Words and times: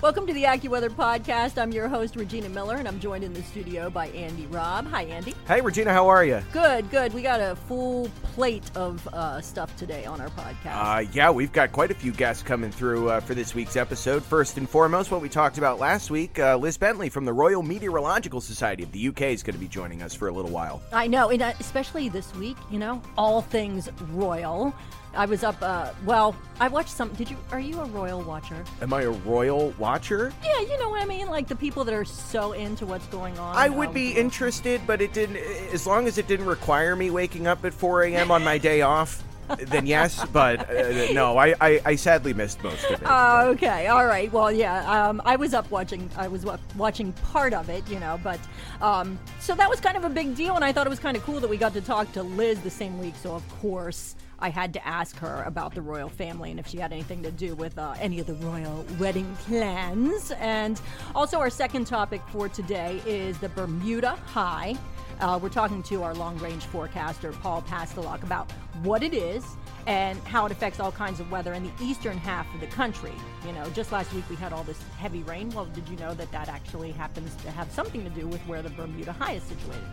Welcome 0.00 0.28
to 0.28 0.32
the 0.32 0.44
AccuWeather 0.44 0.90
Podcast. 0.90 1.60
I'm 1.60 1.72
your 1.72 1.88
host, 1.88 2.14
Regina 2.14 2.48
Miller, 2.48 2.76
and 2.76 2.86
I'm 2.86 3.00
joined 3.00 3.24
in 3.24 3.32
the 3.32 3.42
studio 3.42 3.90
by 3.90 4.06
Andy 4.10 4.46
Robb. 4.46 4.86
Hi, 4.86 5.02
Andy. 5.02 5.34
Hey, 5.48 5.60
Regina, 5.60 5.92
how 5.92 6.06
are 6.06 6.24
you? 6.24 6.40
Good, 6.52 6.88
good. 6.88 7.12
We 7.12 7.20
got 7.20 7.40
a 7.40 7.56
full 7.56 8.08
plate 8.22 8.70
of 8.76 9.04
uh, 9.08 9.40
stuff 9.40 9.74
today 9.74 10.04
on 10.04 10.20
our 10.20 10.28
podcast. 10.28 10.66
Uh, 10.66 11.00
yeah, 11.10 11.32
we've 11.32 11.50
got 11.50 11.72
quite 11.72 11.90
a 11.90 11.94
few 11.94 12.12
guests 12.12 12.44
coming 12.44 12.70
through 12.70 13.10
uh, 13.10 13.18
for 13.18 13.34
this 13.34 13.56
week's 13.56 13.74
episode. 13.74 14.22
First 14.22 14.56
and 14.56 14.70
foremost, 14.70 15.10
what 15.10 15.20
we 15.20 15.28
talked 15.28 15.58
about 15.58 15.80
last 15.80 16.12
week, 16.12 16.38
uh, 16.38 16.56
Liz 16.56 16.76
Bentley 16.78 17.08
from 17.08 17.24
the 17.24 17.32
Royal 17.32 17.64
Meteorological 17.64 18.40
Society 18.40 18.84
of 18.84 18.92
the 18.92 19.08
UK 19.08 19.22
is 19.22 19.42
going 19.42 19.54
to 19.54 19.60
be 19.60 19.66
joining 19.66 20.02
us 20.02 20.14
for 20.14 20.28
a 20.28 20.32
little 20.32 20.52
while. 20.52 20.80
I 20.92 21.08
know, 21.08 21.30
and 21.30 21.42
uh, 21.42 21.54
especially 21.58 22.08
this 22.08 22.32
week, 22.36 22.56
you 22.70 22.78
know, 22.78 23.02
all 23.16 23.42
things 23.42 23.88
royal. 24.12 24.72
I 25.14 25.26
was 25.26 25.42
up. 25.42 25.56
Uh, 25.60 25.90
well, 26.04 26.36
I 26.60 26.68
watched 26.68 26.90
some. 26.90 27.08
Did 27.14 27.30
you? 27.30 27.36
Are 27.50 27.60
you 27.60 27.80
a 27.80 27.86
royal 27.86 28.22
watcher? 28.22 28.64
Am 28.82 28.92
I 28.92 29.02
a 29.02 29.10
royal 29.10 29.70
watcher? 29.78 30.32
Yeah, 30.44 30.60
you 30.60 30.78
know 30.78 30.90
what 30.90 31.02
I 31.02 31.06
mean. 31.06 31.28
Like 31.28 31.48
the 31.48 31.56
people 31.56 31.84
that 31.84 31.94
are 31.94 32.04
so 32.04 32.52
into 32.52 32.86
what's 32.86 33.06
going 33.06 33.38
on. 33.38 33.56
I 33.56 33.68
would 33.68 33.94
be 33.94 34.12
interested, 34.12 34.80
but 34.86 35.00
it 35.00 35.12
didn't. 35.12 35.36
As 35.72 35.86
long 35.86 36.06
as 36.06 36.18
it 36.18 36.26
didn't 36.26 36.46
require 36.46 36.94
me 36.94 37.10
waking 37.10 37.46
up 37.46 37.64
at 37.64 37.72
4 37.72 38.04
a.m. 38.04 38.30
on 38.30 38.44
my 38.44 38.58
day 38.58 38.82
off. 38.82 39.22
then 39.58 39.86
yes, 39.86 40.24
but 40.32 40.68
uh, 40.68 41.12
no, 41.12 41.38
I, 41.38 41.54
I, 41.58 41.80
I, 41.86 41.96
sadly 41.96 42.34
missed 42.34 42.62
most 42.62 42.84
of 42.84 43.00
it. 43.00 43.06
Uh, 43.06 43.44
okay, 43.46 43.86
all 43.86 44.04
right. 44.04 44.30
Well, 44.30 44.52
yeah, 44.52 45.08
um, 45.08 45.22
I 45.24 45.36
was 45.36 45.54
up 45.54 45.70
watching. 45.70 46.10
I 46.16 46.28
was 46.28 46.44
watching 46.76 47.12
part 47.32 47.54
of 47.54 47.70
it, 47.70 47.88
you 47.88 47.98
know, 47.98 48.20
but 48.22 48.38
um, 48.82 49.18
so 49.40 49.54
that 49.54 49.70
was 49.70 49.80
kind 49.80 49.96
of 49.96 50.04
a 50.04 50.10
big 50.10 50.36
deal, 50.36 50.54
and 50.54 50.64
I 50.64 50.72
thought 50.72 50.86
it 50.86 50.90
was 50.90 50.98
kind 50.98 51.16
of 51.16 51.22
cool 51.22 51.40
that 51.40 51.48
we 51.48 51.56
got 51.56 51.72
to 51.72 51.80
talk 51.80 52.12
to 52.12 52.22
Liz 52.22 52.60
the 52.60 52.70
same 52.70 52.98
week. 52.98 53.14
So 53.22 53.34
of 53.34 53.48
course. 53.60 54.14
I 54.40 54.50
had 54.50 54.72
to 54.74 54.86
ask 54.86 55.16
her 55.16 55.42
about 55.46 55.74
the 55.74 55.82
royal 55.82 56.08
family 56.08 56.50
and 56.50 56.60
if 56.60 56.68
she 56.68 56.78
had 56.78 56.92
anything 56.92 57.22
to 57.24 57.30
do 57.30 57.54
with 57.54 57.76
uh, 57.78 57.94
any 57.98 58.20
of 58.20 58.26
the 58.26 58.34
royal 58.34 58.84
wedding 58.98 59.34
plans. 59.40 60.30
And 60.38 60.80
also, 61.14 61.38
our 61.38 61.50
second 61.50 61.86
topic 61.86 62.22
for 62.28 62.48
today 62.48 63.02
is 63.04 63.38
the 63.38 63.48
Bermuda 63.48 64.10
High. 64.10 64.76
Uh, 65.20 65.38
we're 65.42 65.48
talking 65.48 65.82
to 65.82 66.04
our 66.04 66.14
long 66.14 66.38
range 66.38 66.64
forecaster, 66.66 67.32
Paul 67.32 67.62
Pastelok, 67.62 68.22
about 68.22 68.50
what 68.84 69.02
it 69.02 69.12
is 69.12 69.44
and 69.88 70.18
how 70.20 70.46
it 70.46 70.52
affects 70.52 70.78
all 70.78 70.92
kinds 70.92 71.18
of 71.18 71.30
weather 71.32 71.54
in 71.54 71.64
the 71.64 71.72
eastern 71.82 72.16
half 72.16 72.52
of 72.54 72.60
the 72.60 72.66
country. 72.68 73.12
You 73.44 73.52
know, 73.52 73.68
just 73.70 73.90
last 73.90 74.12
week 74.12 74.24
we 74.30 74.36
had 74.36 74.52
all 74.52 74.62
this 74.62 74.80
heavy 74.98 75.24
rain. 75.24 75.50
Well, 75.50 75.64
did 75.66 75.88
you 75.88 75.96
know 75.96 76.14
that 76.14 76.30
that 76.30 76.48
actually 76.48 76.92
happens 76.92 77.34
to 77.42 77.50
have 77.50 77.72
something 77.72 78.04
to 78.04 78.10
do 78.10 78.28
with 78.28 78.40
where 78.42 78.62
the 78.62 78.70
Bermuda 78.70 79.12
High 79.12 79.32
is 79.32 79.42
situated? 79.42 79.88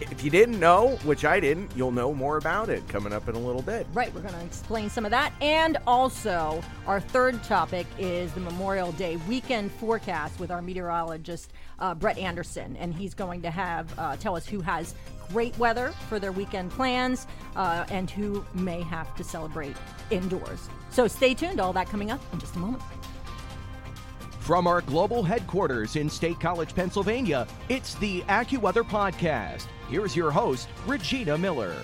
If 0.00 0.24
you 0.24 0.30
didn't 0.30 0.60
know, 0.60 0.96
which 1.04 1.24
I 1.24 1.40
didn't, 1.40 1.70
you'll 1.76 1.92
know 1.92 2.14
more 2.14 2.36
about 2.36 2.68
it 2.68 2.86
coming 2.88 3.12
up 3.12 3.28
in 3.28 3.34
a 3.34 3.38
little 3.38 3.62
bit. 3.62 3.86
Right, 3.92 4.14
we're 4.14 4.20
going 4.20 4.34
to 4.34 4.44
explain 4.44 4.90
some 4.90 5.04
of 5.04 5.10
that. 5.10 5.32
And 5.40 5.76
also, 5.86 6.62
our 6.86 7.00
third 7.00 7.42
topic 7.44 7.86
is 7.98 8.32
the 8.32 8.40
Memorial 8.40 8.92
Day 8.92 9.16
weekend 9.28 9.72
forecast 9.72 10.38
with 10.38 10.50
our 10.50 10.62
meteorologist, 10.62 11.52
uh, 11.78 11.94
Brett 11.94 12.18
Anderson. 12.18 12.76
And 12.76 12.94
he's 12.94 13.14
going 13.14 13.42
to 13.42 13.50
have 13.50 13.92
uh, 13.98 14.16
tell 14.16 14.36
us 14.36 14.46
who 14.46 14.60
has 14.60 14.94
great 15.30 15.56
weather 15.58 15.92
for 16.08 16.18
their 16.18 16.32
weekend 16.32 16.70
plans 16.70 17.26
uh, 17.56 17.84
and 17.90 18.10
who 18.10 18.44
may 18.54 18.82
have 18.82 19.14
to 19.16 19.24
celebrate 19.24 19.76
indoors. 20.10 20.68
So 20.90 21.06
stay 21.06 21.34
tuned, 21.34 21.60
all 21.60 21.72
that 21.74 21.88
coming 21.88 22.10
up 22.10 22.20
in 22.32 22.38
just 22.38 22.56
a 22.56 22.58
moment. 22.58 22.82
From 24.40 24.66
our 24.66 24.80
global 24.80 25.22
headquarters 25.22 25.96
in 25.96 26.08
State 26.08 26.40
College, 26.40 26.74
Pennsylvania, 26.74 27.46
it's 27.68 27.96
the 27.96 28.22
AccuWeather 28.22 28.82
Podcast. 28.82 29.66
Here's 29.88 30.14
your 30.14 30.30
host, 30.30 30.68
Regina 30.86 31.38
Miller. 31.38 31.74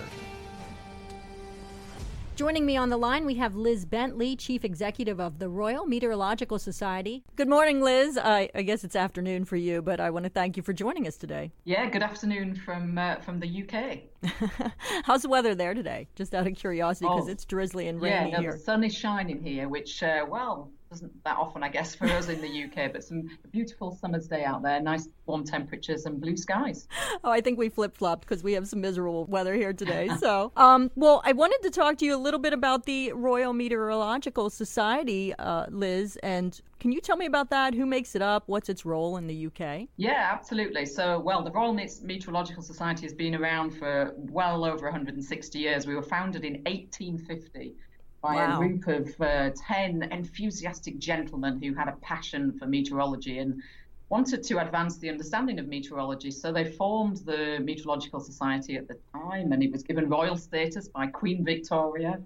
Joining 2.35 2.63
me 2.63 2.77
on 2.77 2.89
the 2.89 2.97
line, 2.97 3.25
we 3.25 3.35
have 3.35 3.55
Liz 3.55 3.83
Bentley, 3.83 4.35
Chief 4.35 4.63
Executive 4.63 5.19
of 5.19 5.39
the 5.39 5.49
Royal 5.49 5.87
Meteorological 5.87 6.59
Society. 6.59 7.23
Good 7.35 7.47
morning, 7.47 7.81
Liz. 7.81 8.19
I, 8.21 8.49
I 8.53 8.61
guess 8.61 8.83
it's 8.83 8.95
afternoon 8.95 9.45
for 9.45 9.55
you, 9.55 9.81
but 9.81 9.99
I 9.99 10.11
want 10.11 10.25
to 10.25 10.29
thank 10.29 10.55
you 10.55 10.61
for 10.61 10.73
joining 10.73 11.07
us 11.07 11.17
today. 11.17 11.51
Yeah, 11.63 11.89
good 11.89 12.03
afternoon 12.03 12.53
from 12.53 12.97
uh, 12.97 13.15
from 13.21 13.39
the 13.39 13.63
UK. 13.63 14.71
How's 15.05 15.23
the 15.23 15.29
weather 15.29 15.55
there 15.55 15.73
today? 15.73 16.07
Just 16.15 16.35
out 16.35 16.45
of 16.45 16.55
curiosity, 16.55 17.07
because 17.07 17.27
oh, 17.27 17.31
it's 17.31 17.45
drizzly 17.45 17.87
and 17.87 17.99
rainy 17.99 18.31
yeah, 18.31 18.35
no, 18.35 18.41
here. 18.41 18.51
the 18.51 18.59
sun 18.59 18.83
is 18.83 18.93
shining 18.93 19.41
here, 19.41 19.67
which, 19.67 20.03
uh, 20.03 20.25
well, 20.29 20.69
doesn't 20.95 21.23
that 21.25 21.35
often, 21.37 21.61
I 21.61 21.67
guess, 21.67 21.93
for 21.93 22.05
us 22.05 22.29
in 22.29 22.39
the 22.39 22.63
UK, 22.63 22.93
but 22.93 23.03
some 23.03 23.29
beautiful 23.51 23.91
summer's 23.91 24.27
day 24.27 24.45
out 24.45 24.63
there, 24.63 24.79
nice 24.81 25.09
warm 25.25 25.43
temperatures 25.43 26.05
and 26.05 26.21
blue 26.21 26.37
skies. 26.37 26.87
Oh, 27.23 27.31
I 27.31 27.41
think 27.41 27.59
we 27.59 27.67
flip 27.67 27.97
flopped 27.97 28.21
because 28.21 28.43
we 28.43 28.53
have 28.53 28.67
some 28.67 28.79
miserable 28.79 29.25
weather 29.25 29.53
here 29.55 29.73
today. 29.73 30.09
So, 30.19 30.53
um, 30.57 30.89
well, 30.95 31.21
I 31.25 31.33
wanted 31.33 31.59
to 31.63 31.69
talk 31.69 31.97
to 31.97 32.05
you 32.05 32.15
a 32.15 32.17
little 32.17 32.39
bit 32.39 32.53
about 32.53 32.85
the 32.85 33.11
Royal 33.11 33.51
Meteorological 33.51 34.49
Society, 34.49 35.33
uh, 35.35 35.65
Liz, 35.69 36.17
and 36.23 36.61
can 36.79 36.91
you 36.91 37.01
tell 37.01 37.17
me 37.17 37.25
about 37.25 37.49
that? 37.49 37.73
Who 37.73 37.85
makes 37.85 38.15
it 38.15 38.21
up? 38.21 38.43
What's 38.45 38.69
its 38.69 38.85
role 38.85 39.17
in 39.17 39.27
the 39.27 39.47
UK? 39.47 39.87
Yeah, 39.97 40.29
absolutely. 40.31 40.85
So, 40.85 41.19
well, 41.19 41.43
the 41.43 41.51
Royal 41.51 41.73
Meteorological 41.73 42.63
Society 42.63 43.03
has 43.03 43.13
been 43.13 43.35
around 43.35 43.71
for 43.71 44.13
well 44.17 44.63
over 44.63 44.85
160 44.85 45.59
years. 45.59 45.87
We 45.87 45.95
were 45.95 46.03
founded 46.03 46.45
in 46.45 46.53
1850 46.63 47.75
by 48.21 48.35
wow. 48.35 48.55
a 48.55 48.57
group 48.57 48.87
of 48.87 49.21
uh, 49.21 49.51
10 49.67 50.03
enthusiastic 50.11 50.97
gentlemen 50.97 51.61
who 51.61 51.73
had 51.73 51.87
a 51.87 51.95
passion 52.01 52.57
for 52.57 52.65
meteorology 52.65 53.39
and 53.39 53.61
wanted 54.09 54.43
to 54.43 54.61
advance 54.61 54.97
the 54.97 55.09
understanding 55.09 55.59
of 55.59 55.67
meteorology. 55.67 56.31
So 56.31 56.51
they 56.51 56.71
formed 56.71 57.17
the 57.17 57.59
Meteorological 57.59 58.19
Society 58.19 58.75
at 58.77 58.87
the 58.87 58.97
time, 59.11 59.51
and 59.51 59.63
it 59.63 59.71
was 59.71 59.83
given 59.83 60.09
royal 60.09 60.37
status 60.37 60.87
by 60.87 61.07
Queen 61.07 61.43
Victoria. 61.43 62.21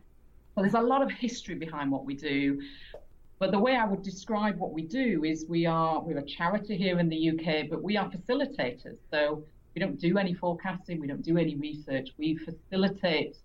So 0.55 0.61
there's 0.61 0.73
a 0.73 0.81
lot 0.81 1.01
of 1.01 1.11
history 1.11 1.55
behind 1.55 1.89
what 1.91 2.05
we 2.05 2.15
do. 2.15 2.61
But 3.39 3.51
the 3.51 3.59
way 3.59 3.77
I 3.77 3.85
would 3.85 4.03
describe 4.03 4.57
what 4.57 4.73
we 4.73 4.81
do 4.81 5.23
is 5.23 5.45
we 5.47 5.65
are 5.65 6.01
we're 6.01 6.17
a 6.17 6.25
charity 6.25 6.75
here 6.75 6.99
in 6.99 7.07
the 7.07 7.29
UK, 7.29 7.69
but 7.69 7.81
we 7.81 7.95
are 7.95 8.09
facilitators. 8.09 8.97
So 9.09 9.43
we 9.73 9.79
don't 9.79 9.99
do 9.99 10.17
any 10.17 10.33
forecasting, 10.33 10.99
we 10.99 11.07
don't 11.07 11.21
do 11.21 11.37
any 11.37 11.55
research. 11.55 12.09
We 12.17 12.35
facilitate 12.35 13.37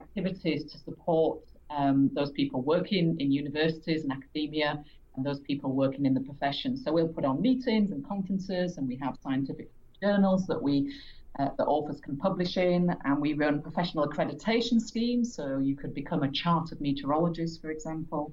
activities 0.00 0.64
to 0.72 0.78
support 0.78 1.40
um, 1.76 2.10
those 2.14 2.30
people 2.30 2.62
working 2.62 3.16
in 3.20 3.32
universities 3.32 4.02
and 4.04 4.12
academia 4.12 4.84
and 5.16 5.24
those 5.24 5.40
people 5.40 5.72
working 5.72 6.06
in 6.06 6.14
the 6.14 6.20
profession. 6.20 6.76
So 6.76 6.92
we'll 6.92 7.08
put 7.08 7.24
on 7.24 7.40
meetings 7.40 7.92
and 7.92 8.06
conferences, 8.06 8.78
and 8.78 8.88
we 8.88 8.96
have 8.96 9.16
scientific 9.22 9.70
journals 10.00 10.46
that 10.46 10.60
we 10.60 10.92
uh, 11.38 11.48
that 11.56 11.64
authors 11.64 11.98
can 12.00 12.16
publish 12.16 12.58
in, 12.58 12.94
and 13.04 13.18
we 13.18 13.32
run 13.32 13.62
professional 13.62 14.06
accreditation 14.06 14.80
schemes. 14.80 15.34
So 15.34 15.58
you 15.58 15.74
could 15.76 15.94
become 15.94 16.22
a 16.22 16.30
chartered 16.30 16.80
meteorologist, 16.80 17.62
for 17.62 17.70
example. 17.70 18.32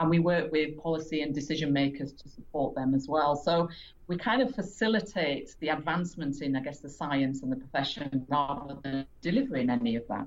And 0.00 0.08
we 0.08 0.20
work 0.20 0.52
with 0.52 0.78
policy 0.78 1.22
and 1.22 1.34
decision 1.34 1.72
makers 1.72 2.12
to 2.12 2.28
support 2.28 2.74
them 2.74 2.94
as 2.94 3.08
well. 3.08 3.34
So 3.34 3.68
we 4.06 4.16
kind 4.16 4.40
of 4.40 4.54
facilitate 4.54 5.56
the 5.60 5.68
advancement 5.70 6.40
in, 6.40 6.54
I 6.56 6.60
guess, 6.60 6.78
the 6.78 6.88
science 6.88 7.42
and 7.42 7.50
the 7.50 7.56
profession 7.56 8.24
rather 8.28 8.78
than 8.82 9.06
delivering 9.20 9.68
any 9.70 9.96
of 9.96 10.06
that. 10.08 10.26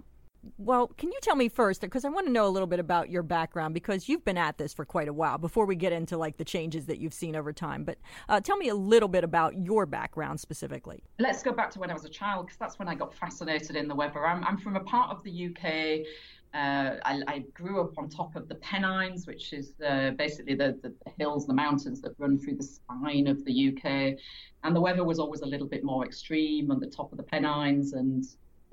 Well, 0.57 0.88
can 0.88 1.12
you 1.12 1.19
tell 1.22 1.35
me 1.35 1.50
first, 1.50 1.82
because 1.82 2.03
I 2.05 2.09
want 2.09 2.26
to 2.28 2.32
know 2.32 2.47
a 2.47 2.49
little 2.49 2.67
bit 2.67 2.79
about 2.79 3.09
your 3.09 3.23
background, 3.23 3.73
because 3.73 4.09
you've 4.09 4.26
been 4.26 4.38
at 4.38 4.58
this 4.58 4.73
for 4.73 4.85
quite 4.85 5.08
a 5.08 5.14
while 5.14 5.38
before 5.38 5.66
we 5.66 5.76
get 5.76 5.91
into 5.91 6.17
like 6.17 6.38
the 6.38 6.46
changes 6.46 6.85
that 6.88 6.99
you've 6.99 7.14
seen 7.14 7.35
over 7.35 7.53
time. 7.53 7.84
But 7.84 7.97
uh, 8.28 8.40
tell 8.40 8.58
me 8.58 8.70
a 8.70 8.76
little 8.76 9.09
bit 9.09 9.23
about 9.23 9.55
your 9.58 9.85
background 9.85 10.40
specifically. 10.40 11.03
Let's 11.20 11.43
go 11.43 11.52
back 11.52 11.70
to 11.72 11.79
when 11.79 11.91
I 11.91 11.93
was 11.93 12.05
a 12.05 12.09
child, 12.09 12.47
because 12.47 12.58
that's 12.58 12.79
when 12.79 12.88
I 12.88 12.96
got 12.96 13.14
fascinated 13.14 13.76
in 13.76 13.88
the 13.88 13.96
weather. 13.96 14.26
I'm, 14.26 14.43
I'm 14.43 14.58
from 14.58 14.76
a 14.76 14.82
part 14.82 15.11
of 15.11 15.23
the 15.23 15.47
UK. 15.47 16.08
Uh, 16.53 16.97
I, 17.05 17.22
I, 17.28 17.40
grew 17.53 17.79
up 17.79 17.97
on 17.97 18.09
top 18.09 18.35
of 18.35 18.49
the 18.49 18.55
Pennines, 18.55 19.26
which 19.26 19.53
is 19.53 19.72
uh, 19.87 20.11
basically 20.11 20.53
the, 20.53 20.78
the, 20.84 20.94
the, 21.05 21.11
hills, 21.17 21.47
the 21.47 21.53
mountains 21.53 22.02
that 22.02 22.11
run 22.17 22.37
through 22.37 22.58
the 22.58 22.64
spine 22.64 23.28
of 23.28 23.46
the 23.46 23.70
UK. 23.70 24.20
And 24.66 24.76
the 24.76 24.82
weather 24.82 25.05
was 25.05 25.17
always 25.17 25.41
a 25.41 25.46
little 25.46 25.66
bit 25.66 25.82
more 25.82 26.05
extreme 26.05 26.70
on 26.70 26.82
the 26.82 26.87
top 26.87 27.14
of 27.14 27.17
the 27.17 27.23
Pennines. 27.23 27.94
And 27.94 28.26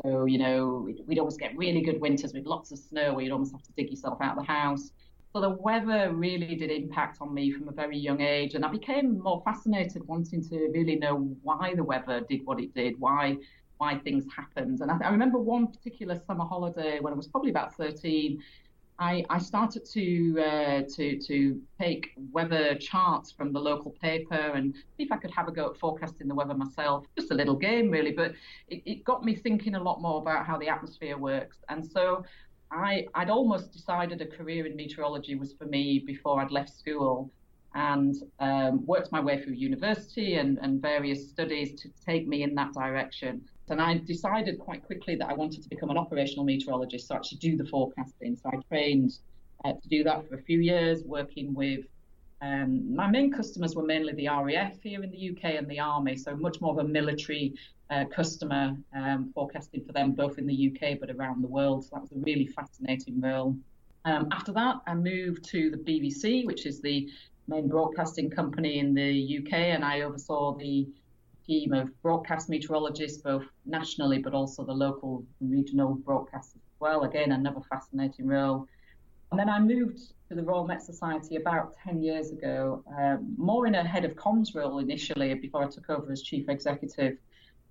so, 0.03 0.27
you 0.27 0.39
know, 0.39 0.83
we'd, 0.85 1.01
we'd, 1.07 1.19
always 1.19 1.37
get 1.37 1.57
really 1.57 1.81
good 1.81 2.01
winters 2.01 2.33
with 2.33 2.47
lots 2.47 2.71
of 2.71 2.79
snow 2.79 3.15
where 3.15 3.25
you'd 3.25 3.33
almost 3.33 3.53
have 3.53 3.63
to 3.65 3.73
dig 3.73 3.91
yourself 3.91 4.19
out 4.21 4.39
of 4.39 4.47
the 4.47 4.53
house. 4.53 4.93
So 5.33 5.41
the 5.41 5.51
weather 5.51 6.13
really 6.13 6.55
did 6.55 6.71
impact 6.71 7.19
on 7.21 7.35
me 7.35 7.51
from 7.51 7.69
a 7.69 7.73
very 7.73 7.99
young 7.99 8.21
age. 8.21 8.55
And 8.55 8.65
I 8.65 8.69
became 8.69 9.19
more 9.19 9.43
fascinated 9.45 10.07
wanting 10.07 10.43
to 10.49 10.71
really 10.73 10.97
know 10.97 11.35
why 11.43 11.75
the 11.75 11.85
weather 11.85 12.21
did 12.29 12.47
what 12.47 12.61
it 12.61 12.75
did, 12.75 12.99
why 12.99 13.37
why 13.79 13.97
things 13.99 14.25
happened. 14.35 14.81
And 14.81 14.91
I, 14.91 14.99
I 15.05 15.11
remember 15.11 15.39
one 15.39 15.69
particular 15.69 16.21
summer 16.27 16.45
holiday 16.45 16.99
when 17.01 17.13
I 17.13 17.17
was 17.17 17.29
probably 17.29 17.51
about 17.51 17.75
13. 17.77 18.43
I, 19.01 19.25
I 19.31 19.39
started 19.39 19.85
to 19.93 20.41
uh, 20.41 20.83
to 20.97 21.19
to 21.21 21.61
take 21.79 22.11
weather 22.33 22.75
charts 22.75 23.31
from 23.31 23.53
the 23.53 23.61
local 23.61 23.93
paper 23.93 24.35
and 24.35 24.75
see 24.75 25.05
if 25.05 25.13
I 25.13 25.17
could 25.17 25.31
have 25.31 25.47
a 25.47 25.53
go 25.53 25.71
at 25.71 25.77
forecasting 25.77 26.27
the 26.27 26.35
weather 26.35 26.55
myself. 26.55 27.07
Just 27.17 27.31
a 27.31 27.35
little 27.35 27.55
game, 27.55 27.91
really, 27.91 28.13
but 28.13 28.33
it, 28.69 28.83
it 28.85 29.05
got 29.05 29.25
me 29.25 29.37
thinking 29.37 29.77
a 29.77 29.83
lot 29.83 30.03
more 30.03 30.21
about 30.21 30.47
how 30.47 30.59
the 30.59 30.69
atmosphere 30.69 31.17
works. 31.17 31.59
And 31.69 31.87
so 31.87 32.25
I 32.73 33.07
I'd 33.15 33.31
almost 33.31 33.73
decided 33.73 34.21
a 34.21 34.27
career 34.27 34.67
in 34.67 34.75
meteorology 34.75 35.37
was 35.37 35.53
for 35.53 35.67
me 35.67 36.01
before 36.01 36.41
I'd 36.41 36.51
left 36.51 36.71
school 36.71 37.31
and 37.75 38.17
um, 38.41 38.85
worked 38.87 39.13
my 39.13 39.21
way 39.21 39.43
through 39.43 39.53
university 39.53 40.37
and, 40.37 40.59
and 40.63 40.83
various 40.83 41.29
studies 41.29 41.81
to 41.81 41.89
take 42.05 42.27
me 42.27 42.43
in 42.43 42.55
that 42.57 42.73
direction. 42.73 43.43
And 43.71 43.81
I 43.81 43.99
decided 43.99 44.59
quite 44.59 44.85
quickly 44.85 45.15
that 45.17 45.29
I 45.29 45.35
wanted 45.35 45.63
to 45.63 45.69
become 45.69 45.91
an 45.91 45.99
operational 45.99 46.45
meteorologist, 46.45 47.09
so 47.09 47.15
actually 47.15 47.39
do 47.39 47.57
the 47.57 47.65
forecasting. 47.65 48.37
So 48.37 48.51
I 48.53 48.57
trained 48.69 49.19
uh, 49.65 49.73
to 49.73 49.89
do 49.89 50.05
that 50.05 50.29
for 50.29 50.37
a 50.37 50.43
few 50.43 50.61
years, 50.61 51.03
working 51.05 51.55
with 51.55 51.85
um, 52.41 52.95
my 52.95 53.11
main 53.11 53.33
customers 53.33 53.75
were 53.75 53.83
mainly 53.83 54.13
the 54.13 54.29
RAF 54.29 54.81
here 54.83 55.03
in 55.03 55.11
the 55.11 55.31
UK 55.31 55.57
and 55.57 55.69
the 55.69 55.81
Army, 55.81 56.17
so 56.17 56.37
much 56.37 56.61
more 56.61 56.73
of 56.73 56.79
a 56.79 56.89
military 56.89 57.55
uh, 57.91 58.05
customer 58.05 58.77
um, 58.95 59.33
forecasting 59.35 59.85
for 59.85 59.93
them, 59.93 60.13
both 60.13 60.39
in 60.39 60.47
the 60.47 60.73
UK 60.73 61.01
but 61.01 61.11
around 61.11 61.43
the 61.43 61.49
world. 61.49 61.85
So 61.85 61.91
that 61.95 62.03
was 62.03 62.13
a 62.13 62.19
really 62.21 62.47
fascinating 62.47 63.21
role. 63.21 63.57
Um, 64.05 64.29
after 64.31 64.53
that, 64.53 64.77
I 64.87 64.95
moved 64.95 65.45
to 65.51 65.71
the 65.71 65.77
BBC, 65.77 66.47
which 66.47 66.65
is 66.65 66.81
the 66.81 67.09
main 67.49 67.67
broadcasting 67.67 68.31
company 68.31 68.79
in 68.79 68.95
the 68.95 69.39
UK, 69.39 69.53
and 69.53 69.85
I 69.85 70.03
oversaw 70.03 70.57
the 70.57 70.87
team 71.49 71.73
of 71.73 71.91
broadcast 72.03 72.49
meteorologists, 72.51 73.23
both 73.23 73.45
nationally 73.65 74.19
but 74.19 74.35
also 74.35 74.65
the 74.65 74.73
local 74.73 75.25
and 75.41 75.51
regional 75.51 75.97
broadcasters 75.97 76.57
as 76.57 76.79
well. 76.79 77.05
Again, 77.05 77.33
another 77.33 77.63
fascinating 77.71 78.27
role. 78.27 78.67
And 79.31 79.41
then 79.41 79.49
I 79.49 79.59
moved 79.59 79.99
to 80.29 80.35
the 80.35 80.43
Royal 80.43 80.67
Met 80.67 80.83
Society 80.83 81.37
about 81.37 81.75
10 81.85 82.03
years 82.03 82.31
ago, 82.31 82.85
uh, 82.99 83.17
more 83.37 83.67
in 83.67 83.75
a 83.75 83.85
head 83.85 84.05
of 84.05 84.13
comms 84.13 84.55
role 84.55 84.79
initially 84.79 85.35
before 85.35 85.65
I 85.65 85.69
took 85.69 85.89
over 85.91 86.13
as 86.13 86.23
chief 86.23 86.49
executive. 86.49 87.17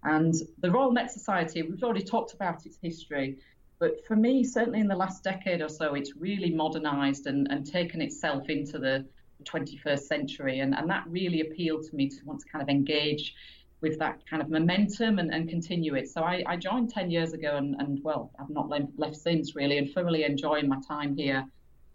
And 0.04 0.34
the 0.60 0.72
Royal 0.72 0.92
Met 0.92 1.12
Society, 1.12 1.62
we've 1.62 1.84
already 1.84 2.04
talked 2.04 2.34
about 2.34 2.66
its 2.66 2.78
history, 2.82 3.38
but 3.80 4.06
for 4.08 4.16
me, 4.16 4.44
certainly 4.44 4.80
in 4.80 4.88
the 4.88 4.96
last 4.96 5.24
decade 5.24 5.62
or 5.62 5.70
so, 5.70 5.94
it's 5.94 6.16
really 6.16 6.50
modernised 6.50 7.28
and, 7.28 7.48
and 7.52 7.66
taken 7.66 8.02
itself 8.02 8.50
into 8.50 8.80
the 8.80 9.06
21st 9.44 10.00
century. 10.00 10.60
And, 10.60 10.76
and 10.76 10.90
that 10.90 11.04
really 11.08 11.42
appealed 11.42 11.86
to 11.86 11.96
me 11.96 12.10
to 12.10 12.18
want 12.26 12.40
to 12.42 12.48
kind 12.48 12.64
of 12.64 12.70
engage 12.70 13.36
with 13.82 14.00
that 14.00 14.20
kind 14.28 14.42
of 14.42 14.50
momentum 14.50 15.20
and, 15.20 15.34
and 15.34 15.50
continue 15.50 15.96
it. 15.96 16.10
So 16.10 16.22
I, 16.24 16.44
I 16.48 16.58
joined 16.58 16.90
10 16.90 17.12
years 17.12 17.34
ago 17.34 17.58
and, 17.58 17.76
and 17.80 18.00
well, 18.04 18.32
I've 18.40 18.50
not 18.50 18.70
left, 18.70 18.88
left 18.98 19.16
since 19.16 19.56
really 19.56 19.78
and 19.78 19.92
thoroughly 19.94 20.24
enjoying 20.24 20.68
my 20.68 20.78
time 20.88 21.16
here. 21.16 21.46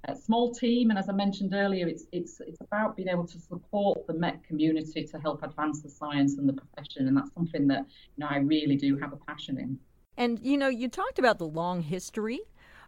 A 0.08 0.17
small 0.17 0.52
team, 0.52 0.90
and 0.90 0.99
as 0.99 1.08
I 1.08 1.12
mentioned 1.12 1.55
earlier, 1.55 1.87
it's 1.87 2.06
it's 2.11 2.40
it's 2.40 2.61
about 2.61 2.96
being 2.96 3.06
able 3.06 3.25
to 3.25 3.38
support 3.38 4.05
the 4.08 4.14
Met 4.14 4.43
community 4.43 5.05
to 5.05 5.19
help 5.20 5.44
advance 5.44 5.81
the 5.81 5.88
science 5.88 6.38
and 6.38 6.49
the 6.49 6.55
profession, 6.55 7.06
and 7.06 7.17
that's 7.17 7.32
something 7.34 7.69
that 7.69 7.87
you 8.17 8.25
know 8.25 8.26
I 8.29 8.38
really 8.38 8.75
do 8.75 8.99
have 8.99 9.12
a 9.12 9.17
passion 9.17 9.61
in. 9.61 9.79
And 10.17 10.40
you 10.43 10.58
know, 10.58 10.67
you 10.67 10.88
talked 10.88 11.20
about 11.20 11.38
the 11.38 11.46
long 11.46 11.82
history 11.82 12.40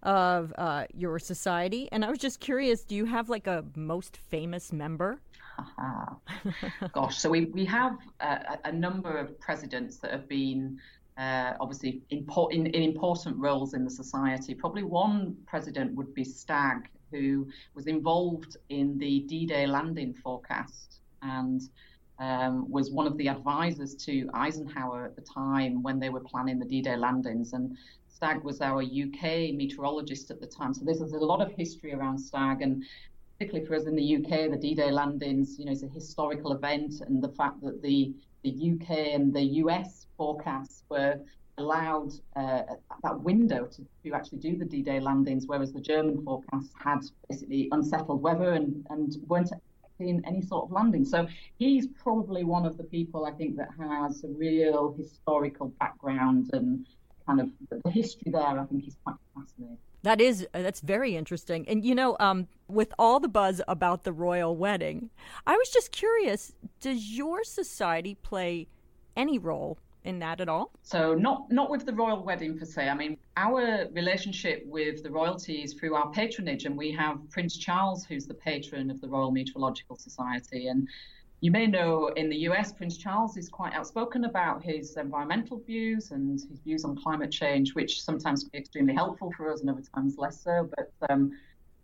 of 0.03 0.53
uh, 0.59 0.87
your 0.93 1.21
society, 1.21 1.89
and 1.93 2.05
I 2.05 2.11
was 2.11 2.19
just 2.19 2.41
curious: 2.41 2.83
do 2.83 2.97
you 2.97 3.05
have 3.05 3.29
like 3.29 3.47
a 3.47 3.65
most 3.77 4.17
famous 4.17 4.73
member? 4.73 5.21
Gosh, 6.93 7.19
so 7.19 7.31
we, 7.31 7.47
we 7.47 7.65
have 7.65 7.99
a, 8.21 8.59
a, 8.65 8.73
number 8.73 9.17
of 9.17 9.39
presidents 9.41 9.99
that 9.99 10.11
have 10.11 10.29
been 10.29 10.79
uh, 11.19 11.53
obviously 11.61 12.03
import, 12.11 12.53
in, 12.53 12.67
in, 12.67 12.83
important 12.83 13.37
roles 13.37 13.75
in 13.75 13.85
the 13.85 13.91
society. 13.91 14.55
Probably 14.55 14.83
one 14.83 15.37
president 15.47 15.95
would 15.95 16.15
be 16.15 16.25
Stagg, 16.25 16.89
who 17.11 17.49
was 17.75 17.87
involved 17.87 18.57
in 18.69 18.99
the 18.99 19.21
D 19.21 19.47
Day 19.47 19.67
landing 19.67 20.15
forecast 20.15 21.01
and 21.23 21.63
um, 22.19 22.71
was 22.71 22.91
one 22.91 23.07
of 23.07 23.17
the 23.17 23.29
advisors 23.29 23.95
to 23.95 24.29
Eisenhower 24.35 25.05
at 25.05 25.17
the 25.17 25.23
time 25.23 25.83
when 25.83 25.99
they 25.99 26.11
were 26.11 26.21
planning 26.21 26.59
the 26.59 26.67
D 26.67 26.83
Day 26.83 26.97
landings. 26.97 27.53
And 27.53 27.77
Stagg 28.09 28.43
was 28.45 28.61
our 28.61 28.83
UK 28.83 29.55
meteorologist 29.55 30.31
at 30.31 30.41
the 30.41 30.47
time. 30.47 30.75
So 30.75 30.85
there's, 30.85 30.99
there's 30.99 31.13
a 31.13 31.19
lot 31.19 31.41
of 31.41 31.53
history 31.53 31.93
around 31.93 32.19
Stagg. 32.19 32.63
And 32.63 32.85
particularly 33.39 33.67
for 33.67 33.75
us 33.75 33.87
in 33.87 33.97
the 33.97 34.17
UK, 34.17 34.51
the 34.51 34.57
D-Day 34.57 34.91
landings, 34.91 35.59
you 35.59 35.65
know, 35.65 35.73
is 35.73 35.83
a 35.83 35.89
historical 35.89 36.53
event, 36.53 36.95
and 37.01 37.23
the 37.23 37.31
fact 37.31 37.61
that 37.63 37.83
the 37.83 38.15
the 38.43 38.73
UK 38.73 38.91
and 39.15 39.33
the 39.33 39.43
US 39.63 40.07
forecasts 40.19 40.85
were 40.91 41.19
allowed 41.57 42.13
uh, 42.37 42.63
that 43.03 43.21
window 43.21 43.65
to, 43.65 43.87
to 44.05 44.13
actually 44.13 44.39
do 44.39 44.57
the 44.57 44.65
D-Day 44.65 45.01
landings, 45.01 45.47
whereas 45.47 45.73
the 45.73 45.81
German 45.81 46.23
forecasts 46.23 46.75
had 46.79 47.01
basically 47.29 47.69
unsettled 47.73 48.21
weather 48.21 48.53
and, 48.53 48.85
and 48.91 49.17
weren't 49.29 49.51
expecting 49.53 50.23
any 50.27 50.43
sort 50.43 50.65
of 50.65 50.73
landing. 50.73 51.05
So 51.05 51.27
he's 51.59 51.87
probably 51.87 52.45
one 52.45 52.67
of 52.67 52.77
the 52.77 52.85
people 52.85 53.25
I 53.25 53.33
think 53.33 53.57
that 53.57 53.69
has 53.79 54.25
a 54.25 54.29
real 54.29 54.95
historical 54.99 55.69
background 55.81 56.51
and 56.53 56.87
kind 57.27 57.41
of 57.41 57.49
the 57.71 57.91
history 57.91 58.31
there. 58.31 58.43
I 58.43 58.65
think 58.67 58.87
is 58.87 58.97
quite 59.05 59.17
fascinating. 59.35 59.79
That 60.05 60.21
is 60.21 60.47
uh, 60.53 60.61
that's 60.61 60.81
very 60.81 61.17
interesting. 61.17 61.67
And 61.67 61.83
you 61.83 61.95
know, 61.95 62.15
um, 62.21 62.47
with 62.69 62.93
all 62.99 63.21
the 63.21 63.29
buzz 63.29 63.63
about 63.67 64.05
the 64.05 64.13
royal 64.13 64.55
wedding, 64.55 65.09
I 65.47 65.57
was 65.57 65.71
just 65.71 65.93
curious: 65.93 66.53
Does 66.79 67.17
your 67.17 67.43
society 67.43 68.15
play 68.15 68.69
any 69.17 69.39
role 69.39 69.79
in 70.05 70.19
that 70.19 70.43
at 70.43 70.49
all? 70.51 70.73
So 70.83 71.15
not 71.15 71.51
not 71.51 71.71
with 71.71 71.87
the 71.87 71.95
royal 71.95 72.23
wedding 72.23 72.59
per 72.59 72.67
se. 72.67 72.91
I 72.91 72.95
mean, 72.95 73.17
our 73.39 73.89
relationship 73.93 74.63
with 74.67 75.03
the 75.03 75.11
royalty 75.11 75.63
is 75.63 75.73
through 75.73 75.95
our 75.95 76.11
patronage, 76.11 76.67
and 76.67 76.77
we 76.77 76.93
have 76.93 77.19
Prince 77.31 77.57
Charles, 77.57 78.05
who's 78.05 78.27
the 78.27 78.35
patron 78.35 78.91
of 78.91 79.01
the 79.01 79.09
Royal 79.09 79.31
Meteorological 79.31 79.97
Society, 79.97 80.69
and 80.69 80.87
you 81.41 81.51
may 81.51 81.67
know 81.67 82.09
in 82.17 82.29
the 82.29 82.37
US, 82.49 82.73
Prince 82.73 82.97
Charles 82.97 83.37
is 83.37 83.49
quite 83.49 83.75
outspoken 83.75 84.25
about 84.25 84.63
his 84.63 84.97
environmental 84.97 85.59
views 85.59 86.11
and 86.11 86.41
his 86.41 86.61
views 86.61 86.85
on 86.85 86.97
climate 86.97 87.31
change, 87.31 87.75
which 87.75 88.03
sometimes 88.03 88.43
can 88.43 88.51
be 88.53 88.59
extremely 88.59 88.95
helpful 88.95 89.33
for 89.37 89.53
us 89.53 89.61
and 89.61 89.69
other 89.69 89.83
times 89.95 90.17
less 90.17 90.41
so. 90.43 90.71
But 90.77 90.91
um, 91.11 91.33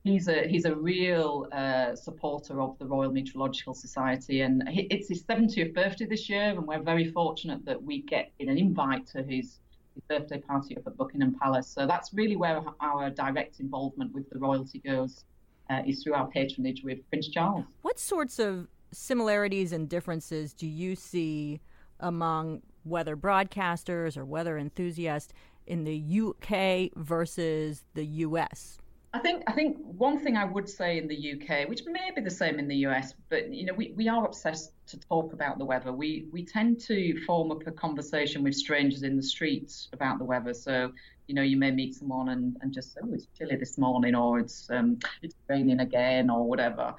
he's 0.05 0.29
a 0.29 0.47
he's 0.49 0.64
a 0.64 0.75
real 0.75 1.47
uh, 1.52 1.94
supporter 1.94 2.61
of 2.61 2.79
the 2.79 2.87
Royal 2.87 3.12
Meteorological 3.12 3.75
Society, 3.75 4.41
and 4.41 4.67
he, 4.69 4.82
it's 4.91 5.08
his 5.08 5.23
70th 5.25 5.75
birthday 5.75 6.06
this 6.06 6.29
year, 6.29 6.50
and 6.50 6.67
we're 6.67 6.82
very 6.82 7.11
fortunate 7.11 7.64
that 7.67 7.82
we 7.82 8.02
get 8.02 8.32
an 8.41 8.56
invite 8.56 9.06
to 9.08 9.23
his, 9.23 9.58
his 9.94 10.02
birthday 10.08 10.38
party 10.41 10.76
up 10.76 10.87
at 10.87 10.97
Buckingham 10.97 11.37
Palace. 11.38 11.69
So 11.69 11.87
that's 11.87 12.14
really 12.14 12.37
where 12.37 12.62
our 12.81 13.11
direct 13.11 13.61
involvement 13.61 14.12
with 14.14 14.29
the 14.31 14.38
royalty 14.38 14.78
goes, 14.78 15.25
uh, 15.69 15.83
is 15.87 16.02
through 16.02 16.14
our 16.14 16.28
patronage 16.28 16.83
with 16.83 16.99
Prince 17.11 17.28
Charles. 17.28 17.64
What 17.83 17.99
sorts 17.99 18.38
of 18.38 18.69
similarities 18.92 19.73
and 19.73 19.88
differences 19.88 20.52
do 20.52 20.66
you 20.66 20.97
see 20.97 21.61
among 22.00 22.62
weather 22.85 23.16
broadcasters 23.16 24.16
or 24.16 24.25
weather 24.25 24.59
enthusiasts 24.59 25.32
in 25.66 25.85
the 25.85 26.20
UK 26.20 26.90
versus 26.97 27.85
the 27.94 28.04
US? 28.04 28.78
I 29.12 29.18
think 29.18 29.42
I 29.49 29.52
think 29.52 29.76
one 29.80 30.20
thing 30.20 30.37
I 30.37 30.44
would 30.44 30.68
say 30.68 30.97
in 30.97 31.09
the 31.09 31.32
UK, 31.32 31.68
which 31.68 31.85
may 31.85 32.11
be 32.14 32.20
the 32.20 32.30
same 32.30 32.61
in 32.61 32.68
the 32.68 32.76
US, 32.87 33.14
but 33.28 33.52
you 33.52 33.66
know 33.66 33.75
we, 33.75 33.92
we 33.97 34.09
are 34.09 34.25
obsessed 34.25 34.73
to 34.87 34.99
talk 35.00 35.32
about 35.32 35.59
the 35.59 35.64
weather. 35.64 35.92
We 35.92 36.26
we 36.32 36.44
tend 36.44 36.80
to 36.82 37.20
form 37.25 37.50
up 37.50 37.66
a 37.66 37.73
conversation 37.73 38.44
with 38.44 38.54
strangers 38.54 39.02
in 39.02 39.16
the 39.16 39.23
streets 39.23 39.88
about 39.92 40.18
the 40.18 40.25
weather. 40.25 40.54
So 40.54 40.92
you 41.26 41.35
know 41.35 41.42
you 41.42 41.56
may 41.56 41.73
meet 41.73 41.97
someone 41.97 42.28
and, 42.28 42.56
and 42.61 42.73
just 42.73 42.94
say, 42.94 43.00
oh 43.02 43.12
it's 43.12 43.26
chilly 43.37 43.56
this 43.56 43.78
morning 43.78 44.14
or 44.14 44.38
it's 44.38 44.70
um, 44.70 44.99
it's 45.23 45.35
raining 45.49 45.80
again 45.80 46.30
or 46.30 46.44
whatever. 46.44 46.94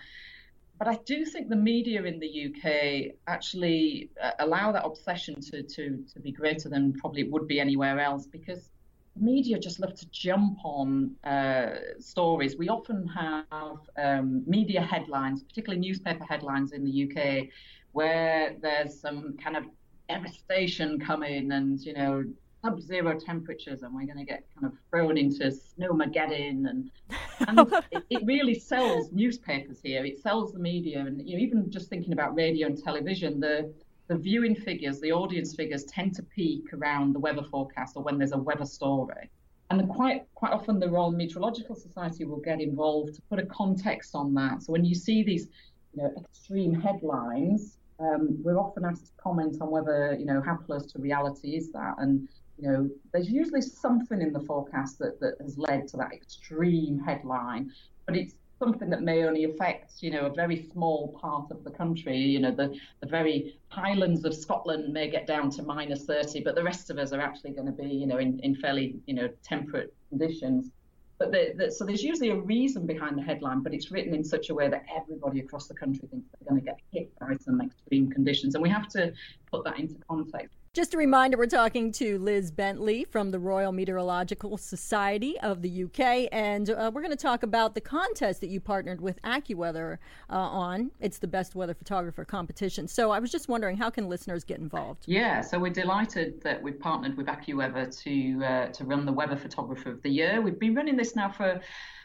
But 0.82 0.88
I 0.88 1.00
do 1.06 1.26
think 1.26 1.48
the 1.48 1.56
media 1.56 2.02
in 2.06 2.18
the 2.18 2.48
UK 2.48 3.14
actually 3.28 4.10
uh, 4.20 4.32
allow 4.40 4.72
that 4.72 4.84
obsession 4.84 5.40
to, 5.42 5.62
to, 5.62 6.04
to 6.12 6.20
be 6.20 6.32
greater 6.32 6.70
than 6.70 6.94
probably 6.94 7.22
it 7.22 7.30
would 7.30 7.48
be 7.48 7.60
anywhere 7.60 8.00
else 8.00 8.26
because 8.26 8.72
media 9.16 9.60
just 9.60 9.80
love 9.80 9.94
to 9.94 10.10
jump 10.10 10.58
on 10.66 11.12
uh, 11.24 11.76
stories. 12.00 12.58
We 12.58 12.70
often 12.70 13.08
have 13.10 13.78
um, 13.96 14.44
media 14.48 14.82
headlines, 14.82 15.44
particularly 15.44 15.80
newspaper 15.88 16.24
headlines 16.24 16.72
in 16.72 16.84
the 16.84 17.04
UK, 17.06 17.50
where 17.92 18.56
there's 18.60 19.00
some 19.00 19.38
kind 19.38 19.58
of 19.58 19.66
devastation 20.10 21.00
coming 21.00 21.52
and, 21.52 21.80
you 21.80 21.94
know, 21.94 22.24
sub-zero 22.62 23.20
temperatures 23.20 23.84
and 23.84 23.94
we're 23.94 24.06
going 24.06 24.18
to 24.18 24.26
get 24.26 24.44
kind 24.54 24.72
of 24.72 24.78
thrown 24.90 25.18
into 25.18 25.52
snowmageddon? 25.52 26.70
And, 26.70 26.92
and 27.48 27.60
it, 27.92 28.04
it, 28.10 28.26
really 28.26 28.56
sells 28.56 29.12
newspapers 29.12 29.80
here. 29.84 30.06
It 30.06 30.22
sells 30.22 30.54
the 30.54 30.60
media. 30.60 31.00
And 31.00 31.28
you 31.28 31.38
know, 31.38 31.44
even 31.44 31.72
just 31.72 31.90
thinking 31.90 32.14
about 32.14 32.36
radio 32.36 32.68
and 32.68 32.82
television 32.82 33.40
the 33.40 33.74
the 34.08 34.18
viewing 34.18 34.56
figures 34.56 35.00
the 35.00 35.12
audience 35.12 35.56
figures 35.56 35.86
tend 35.86 36.14
to 36.14 36.22
peak 36.22 36.66
around 36.74 37.14
the 37.14 37.20
weather 37.20 37.44
forecast 37.44 37.96
or 37.96 38.04
when 38.04 38.18
there's 38.18 38.34
a 38.34 38.38
weather 38.38 38.66
story. 38.66 39.30
And 39.70 39.88
quite 39.90 40.26
quite 40.36 40.52
often 40.52 40.80
the 40.80 40.90
Royal 40.90 41.12
Meteorological 41.12 41.76
Society 41.76 42.26
will 42.26 42.42
get 42.42 42.60
involved 42.60 43.16
to 43.16 43.22
put 43.30 43.40
a 43.40 43.46
context 43.46 44.16
on 44.16 44.34
that. 44.34 44.64
So 44.64 44.74
when 44.74 44.84
you 44.84 44.96
see 44.96 45.24
these 45.24 45.48
you 45.94 46.04
know 46.04 46.14
extreme 46.18 46.74
headlines 46.74 47.78
um, 48.02 48.38
we're 48.44 48.58
often 48.58 48.86
asked 48.86 49.08
to 49.08 49.12
comment 49.22 49.58
on 49.62 49.70
whether 49.70 50.16
you 50.18 50.26
know 50.26 50.42
how 50.42 50.56
close 50.56 50.92
to 50.92 51.00
reality 51.00 51.56
is 51.56 51.72
that. 51.72 51.96
And 52.00 52.28
you 52.62 52.72
know, 52.72 52.90
there's 53.12 53.30
usually 53.30 53.62
something 53.62 54.22
in 54.22 54.32
the 54.32 54.40
forecast 54.40 55.00
that, 55.00 55.20
that 55.20 55.36
has 55.42 55.58
led 55.58 55.88
to 55.90 55.98
that 55.98 56.14
extreme 56.14 57.00
headline, 57.00 57.72
but 58.06 58.16
it's 58.16 58.36
something 58.60 58.92
that 58.92 59.02
may 59.02 59.24
only 59.24 59.46
affect, 59.46 59.94
you 60.02 60.12
know, 60.12 60.28
a 60.28 60.30
very 60.30 60.70
small 60.72 61.18
part 61.20 61.50
of 61.50 61.64
the 61.64 61.72
country. 61.72 62.16
You 62.16 62.40
know, 62.40 62.52
the, 62.52 62.78
the 63.00 63.08
very 63.08 63.58
highlands 63.70 64.24
of 64.24 64.36
Scotland 64.36 64.94
may 64.94 65.10
get 65.10 65.26
down 65.26 65.50
to 65.52 65.64
minus 65.64 66.06
30, 66.06 66.42
but 66.42 66.54
the 66.54 66.64
rest 66.64 66.92
of 66.92 67.00
us 67.00 67.12
are 67.12 67.20
actually 67.20 67.52
going 67.52 67.66
to 67.66 67.72
be, 67.72 67.88
you 67.88 68.06
know, 68.06 68.20
in, 68.20 68.40
in 68.42 68.56
fairly, 68.56 68.96
you 69.08 69.16
know, 69.16 69.28
temperate 69.44 69.92
conditions. 70.10 70.70
But 71.18 71.32
the, 71.32 71.54
the, 71.58 71.72
so 71.72 71.84
there's 71.84 72.04
usually 72.04 72.30
a 72.30 72.36
reason 72.36 72.86
behind 72.86 73.18
the 73.18 73.24
headline, 73.24 73.62
but 73.62 73.74
it's 73.74 73.90
written 73.90 74.14
in 74.14 74.24
such 74.24 74.52
a 74.52 74.54
way 74.54 74.70
that 74.70 74.86
everybody 74.96 75.40
across 75.40 75.68
the 75.68 75.74
country 75.74 76.08
thinks 76.12 76.28
they're 76.30 76.48
going 76.48 76.62
to 76.62 76.66
get 76.66 76.80
hit 76.92 77.12
by 77.20 77.36
some 77.40 77.60
extreme 77.62 78.12
conditions. 78.12 78.54
And 78.54 78.62
we 78.62 78.70
have 78.70 78.88
to 78.90 79.12
put 79.52 79.64
that 79.64 79.80
into 79.80 79.96
context. 80.08 80.61
Just 80.74 80.94
a 80.94 80.98
reminder, 80.98 81.38
we're 81.38 81.48
talking 81.48 81.92
to 81.92 82.18
Liz 82.20 82.50
Bentley 82.50 83.04
from 83.04 83.32
the 83.32 83.40
Royal 83.40 83.74
Meteorological 83.74 84.58
Society 84.58 85.38
of 85.42 85.62
the 85.62 85.84
UK, 85.84 86.30
and 86.32 86.70
uh, 86.70 86.90
we're 86.94 87.02
going 87.02 87.12
to 87.12 87.22
talk 87.22 87.44
about 87.44 87.76
the 87.76 87.82
contest 87.82 88.40
that 88.40 88.48
you 88.48 88.62
partnered 88.62 89.02
with 89.02 89.22
AccuWeather 89.24 89.98
uh, 90.30 90.34
on. 90.34 90.92
It's 91.02 91.18
the 91.18 91.28
best 91.28 91.56
weather 91.56 91.74
photographer 91.74 92.24
competition. 92.24 92.88
So 92.88 93.12
I 93.12 93.20
was 93.20 93.32
just 93.32 93.50
wondering, 93.50 93.76
how 93.76 93.90
can 93.90 94.08
listeners 94.08 94.46
get 94.46 94.60
involved? 94.60 95.04
Yeah, 95.08 95.42
so 95.42 95.60
we're 95.60 95.74
delighted 95.74 96.42
that 96.44 96.64
we've 96.64 96.80
partnered 96.80 97.18
with 97.18 97.28
AccuWeather 97.28 97.94
to 98.04 98.46
uh, 98.46 98.68
to 98.68 98.86
run 98.86 99.06
the 99.06 99.12
Weather 99.12 99.36
Photographer 99.36 99.90
of 99.90 100.02
the 100.04 100.10
Year. 100.10 100.40
We've 100.40 100.58
been 100.58 100.74
running 100.74 100.96
this 100.96 101.18
now 101.18 101.30
for 101.32 101.60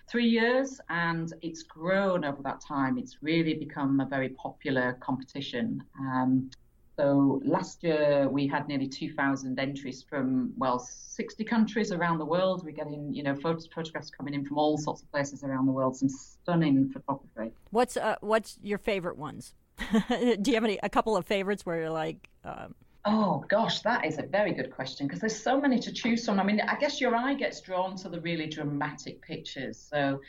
three 0.09 0.27
years 0.27 0.81
and 0.89 1.33
it's 1.41 1.63
grown 1.63 2.25
over 2.25 2.43
that 2.43 2.61
time. 2.61 2.99
It's 2.99 3.19
really 3.23 3.55
become 3.55 4.01
a 4.01 4.07
very 4.07 4.31
popular 4.31 4.95
competition. 4.95 5.85
Um, 6.01 6.51
so 6.99 7.43
last 7.45 7.83
year 7.83 8.27
we 8.29 8.47
had 8.47 8.69
nearly 8.69 8.89
2,000 8.89 9.59
entries 9.59 10.03
from 10.03 10.53
well 10.57 10.79
60 10.79 11.45
countries 11.45 11.93
around 11.93 12.19
the 12.19 12.25
world. 12.25 12.65
We're 12.65 12.73
getting 12.73 13.13
you 13.13 13.23
know 13.23 13.35
photos, 13.35 13.67
photographs 13.67 14.11
coming 14.11 14.33
in 14.33 14.47
from 14.47 14.57
all 14.57 14.79
sorts 14.79 15.03
of 15.03 15.11
places 15.11 15.45
around 15.45 15.67
the 15.67 15.73
world. 15.73 15.97
Some 15.97 16.09
stunning 16.09 16.89
photography. 16.89 17.53
What's 17.71 17.97
uh, 17.99 18.17
what's 18.21 18.59
your 18.63 18.79
favorite 18.79 19.19
ones? 19.19 19.55
Do 20.09 20.39
you 20.47 20.55
have 20.55 20.65
any 20.65 20.79
a 20.83 20.89
couple 20.89 21.17
of 21.17 21.27
favorites 21.27 21.67
where 21.67 21.81
you're 21.81 21.91
like? 21.91 22.31
Um... 22.45 22.75
Oh 23.05 23.45
gosh, 23.49 23.83
that 23.83 24.07
is 24.07 24.19
a 24.19 24.23
very 24.23 24.53
good 24.53 24.71
question 24.71 25.07
because 25.07 25.21
there's 25.21 25.41
so 25.41 25.61
many 25.61 25.79
to 25.81 25.93
choose 25.93 26.25
from. 26.25 26.41
I 26.41 26.45
mean, 26.45 26.61
I 26.61 26.77
guess 26.77 26.99
your 26.99 27.15
eye 27.15 27.35
gets 27.35 27.61
drawn 27.61 27.97
to 27.97 28.09
the 28.09 28.21
really 28.23 28.47
dramatic 28.47 29.21
pictures. 29.21 29.79
So 29.79 30.21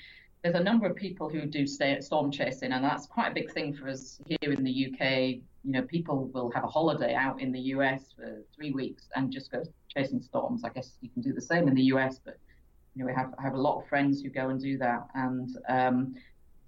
there's 0.43 0.55
a 0.55 0.63
number 0.63 0.86
of 0.86 0.95
people 0.95 1.29
who 1.29 1.45
do 1.45 1.65
stay 1.65 1.93
at 1.93 2.03
storm 2.03 2.29
chasing, 2.29 2.74
and 2.74 2.83
that's 2.83 3.07
quite 3.07 3.31
a 3.31 3.33
big 3.33 3.51
thing 3.51 3.74
for 3.74 3.88
us 3.88 4.19
here 4.27 4.51
in 4.51 4.63
the 4.63 4.88
UK 4.91 5.41
you 5.67 5.74
know, 5.74 5.81
people 5.81 6.29
will 6.33 6.50
have 6.51 6.63
a 6.63 6.67
holiday 6.67 7.13
out 7.13 7.41
in 7.41 7.51
the 7.51 7.59
US 7.75 8.13
for 8.15 8.41
three 8.55 8.71
weeks 8.71 9.09
and 9.15 9.29
just 9.29 9.51
go 9.51 9.63
chasing 9.89 10.21
storms. 10.21 10.63
I 10.63 10.69
guess 10.69 10.97
you 11.01 11.09
can 11.09 11.21
do 11.21 11.33
the 11.33 11.41
same 11.41 11.67
in 11.67 11.75
the 11.75 11.83
US, 11.93 12.21
but 12.24 12.38
you 12.95 13.01
know, 13.01 13.07
we 13.07 13.13
have 13.13 13.33
I 13.38 13.43
have 13.43 13.53
a 13.53 13.59
lot 13.62 13.81
of 13.81 13.88
friends 13.89 14.21
who 14.21 14.29
go 14.29 14.47
and 14.47 14.62
do 14.62 14.77
that, 14.77 15.07
and 15.13 15.50
um, 15.67 16.15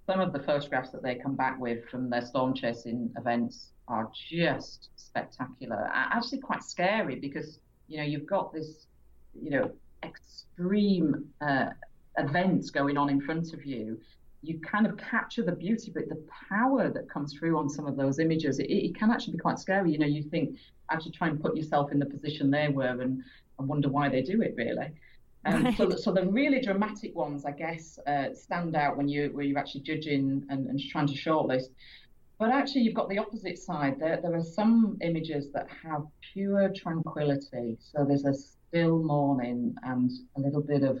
some 0.06 0.20
of 0.20 0.34
the 0.34 0.38
photographs 0.40 0.90
that 0.90 1.02
they 1.02 1.14
come 1.14 1.34
back 1.34 1.58
with 1.58 1.88
from 1.88 2.10
their 2.10 2.20
storm 2.20 2.52
chasing 2.52 3.10
events 3.16 3.70
are 3.88 4.10
just 4.30 4.90
spectacular. 4.96 5.90
Actually, 5.94 6.40
quite 6.40 6.62
scary 6.62 7.16
because 7.16 7.58
you 7.88 7.96
know 7.96 8.04
you've 8.04 8.26
got 8.26 8.52
this, 8.52 8.86
you 9.32 9.50
know, 9.50 9.70
extreme 10.02 11.24
uh, 11.40 11.70
events 12.18 12.68
going 12.68 12.98
on 12.98 13.08
in 13.08 13.22
front 13.22 13.54
of 13.54 13.64
you, 13.64 13.98
you 14.42 14.58
kind 14.60 14.86
of 14.86 14.96
capture 14.96 15.42
the 15.42 15.52
beauty, 15.52 15.90
but 15.94 16.08
the 16.08 16.22
power 16.48 16.88
that 16.90 17.10
comes 17.10 17.34
through 17.34 17.58
on 17.58 17.68
some 17.68 17.86
of 17.86 17.96
those 17.96 18.18
images, 18.18 18.58
it, 18.58 18.70
it, 18.70 18.94
can 18.94 19.10
actually 19.10 19.34
be 19.34 19.38
quite 19.38 19.58
scary. 19.58 19.92
You 19.92 19.98
know, 19.98 20.06
you 20.06 20.22
think 20.22 20.56
actually 20.90 21.12
try 21.12 21.28
and 21.28 21.40
put 21.40 21.56
yourself 21.56 21.92
in 21.92 21.98
the 21.98 22.06
position 22.06 22.50
they 22.50 22.68
were 22.68 23.00
and, 23.02 23.22
and 23.58 23.68
wonder 23.68 23.88
why 23.88 24.08
they 24.08 24.22
do 24.22 24.40
it 24.40 24.54
really. 24.56 24.92
Um, 25.44 25.64
right. 25.64 25.76
so, 25.76 25.90
so 25.90 26.12
the 26.12 26.26
really 26.26 26.60
dramatic 26.60 27.14
ones, 27.14 27.44
I 27.44 27.52
guess, 27.52 27.98
uh, 28.06 28.34
stand 28.34 28.76
out 28.76 28.96
when 28.96 29.08
you 29.08 29.30
where 29.32 29.44
you're 29.44 29.58
actually 29.58 29.82
judging 29.82 30.44
and, 30.48 30.66
and 30.68 30.80
trying 30.90 31.06
to 31.06 31.14
shortlist. 31.14 31.68
But 32.38 32.50
actually, 32.50 32.82
you've 32.82 32.94
got 32.94 33.10
the 33.10 33.18
opposite 33.18 33.58
side. 33.58 34.00
There, 34.00 34.18
there 34.22 34.34
are 34.34 34.42
some 34.42 34.96
images 35.02 35.52
that 35.52 35.66
have 35.82 36.06
pure 36.32 36.70
tranquility. 36.74 37.76
So 37.78 38.06
there's 38.06 38.24
a 38.24 38.32
still 38.32 39.02
morning 39.02 39.74
and 39.82 40.10
a 40.36 40.40
little 40.40 40.62
bit 40.62 40.82
of 40.82 41.00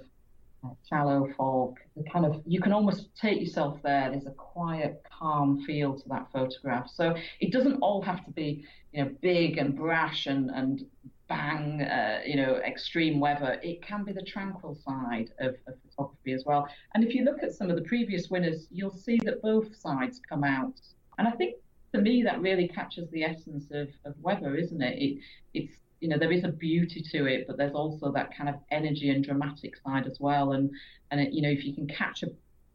shallow 0.88 1.32
fog. 1.36 1.76
The 1.96 2.04
kind 2.10 2.26
of 2.26 2.42
you 2.46 2.60
can 2.60 2.72
almost 2.72 3.14
take 3.16 3.40
yourself 3.40 3.80
there. 3.82 4.10
There's 4.10 4.26
a 4.26 4.32
quiet, 4.32 5.02
calm 5.18 5.62
feel 5.64 5.98
to 5.98 6.08
that 6.08 6.28
photograph. 6.32 6.90
So 6.90 7.14
it 7.40 7.52
doesn't 7.52 7.80
all 7.80 8.02
have 8.02 8.24
to 8.24 8.30
be, 8.30 8.64
you 8.92 9.04
know, 9.04 9.10
big 9.20 9.58
and 9.58 9.76
brash 9.76 10.26
and 10.26 10.50
and 10.50 10.84
bang, 11.28 11.82
uh, 11.82 12.20
you 12.26 12.34
know, 12.36 12.56
extreme 12.56 13.20
weather. 13.20 13.60
It 13.62 13.80
can 13.82 14.04
be 14.04 14.12
the 14.12 14.22
tranquil 14.22 14.74
side 14.74 15.30
of, 15.38 15.54
of 15.68 15.74
photography 15.88 16.32
as 16.32 16.44
well. 16.44 16.68
And 16.94 17.04
if 17.04 17.14
you 17.14 17.24
look 17.24 17.42
at 17.44 17.52
some 17.52 17.70
of 17.70 17.76
the 17.76 17.82
previous 17.82 18.30
winners, 18.30 18.66
you'll 18.70 18.90
see 18.90 19.18
that 19.24 19.40
both 19.40 19.74
sides 19.76 20.20
come 20.28 20.42
out. 20.42 20.74
And 21.18 21.28
I 21.28 21.30
think 21.30 21.54
to 21.94 22.00
me 22.00 22.22
that 22.24 22.40
really 22.40 22.66
captures 22.66 23.08
the 23.10 23.22
essence 23.22 23.70
of, 23.70 23.88
of 24.04 24.14
weather, 24.20 24.56
isn't 24.56 24.82
it? 24.82 24.98
it 24.98 25.18
it's 25.54 25.76
you 26.00 26.08
know 26.08 26.18
there 26.18 26.32
is 26.32 26.44
a 26.44 26.48
beauty 26.48 27.02
to 27.12 27.26
it, 27.26 27.46
but 27.46 27.56
there's 27.56 27.74
also 27.74 28.10
that 28.12 28.36
kind 28.36 28.48
of 28.48 28.56
energy 28.70 29.10
and 29.10 29.24
dramatic 29.24 29.76
side 29.76 30.06
as 30.06 30.18
well. 30.20 30.52
And 30.52 30.70
and 31.10 31.20
it, 31.20 31.32
you 31.32 31.42
know 31.42 31.50
if 31.50 31.64
you 31.64 31.74
can 31.74 31.86
capture 31.86 32.28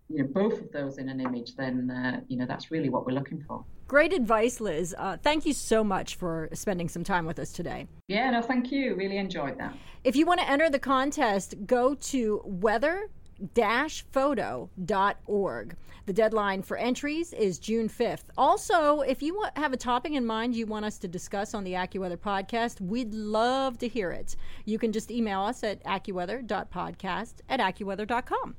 you 0.09 0.19
know 0.19 0.27
both 0.27 0.59
of 0.61 0.71
those 0.71 0.97
in 0.97 1.09
an 1.09 1.19
image, 1.19 1.55
then 1.55 1.89
uh, 1.89 2.21
you 2.27 2.37
know 2.37 2.45
that's 2.45 2.71
really 2.71 2.89
what 2.89 3.05
we're 3.05 3.13
looking 3.13 3.43
for. 3.47 3.65
Great 3.87 4.13
advice, 4.13 4.59
Liz. 4.59 4.95
Uh, 4.97 5.17
thank 5.17 5.45
you 5.45 5.53
so 5.53 5.83
much 5.83 6.15
for 6.15 6.49
spending 6.53 6.89
some 6.89 7.03
time 7.03 7.25
with 7.25 7.37
us 7.37 7.51
today. 7.51 7.87
Yeah, 8.07 8.31
no, 8.31 8.41
thank 8.41 8.71
you. 8.71 8.95
Really 8.95 9.17
enjoyed 9.17 9.59
that. 9.59 9.75
If 10.03 10.15
you 10.15 10.25
want 10.25 10.39
to 10.39 10.49
enter 10.49 10.69
the 10.69 10.79
contest, 10.79 11.55
go 11.65 11.93
to 11.95 12.41
weather 12.45 13.09
photo.org. 14.11 15.75
The 16.05 16.13
deadline 16.13 16.61
for 16.61 16.77
entries 16.77 17.33
is 17.33 17.57
June 17.57 17.89
5th. 17.89 18.25
Also, 18.37 19.01
if 19.01 19.23
you 19.23 19.43
have 19.55 19.73
a 19.73 19.77
topic 19.77 20.11
in 20.13 20.25
mind 20.25 20.55
you 20.55 20.67
want 20.67 20.85
us 20.85 20.99
to 20.99 21.07
discuss 21.07 21.53
on 21.53 21.63
the 21.63 21.73
AccuWeather 21.73 22.17
podcast, 22.17 22.79
we'd 22.79 23.13
love 23.13 23.79
to 23.79 23.87
hear 23.87 24.11
it. 24.11 24.35
You 24.65 24.77
can 24.77 24.91
just 24.91 25.09
email 25.09 25.41
us 25.41 25.63
at 25.63 25.83
accuweather.podcast 25.83 27.33
at 27.49 27.59
accuweather.com. 27.59 28.55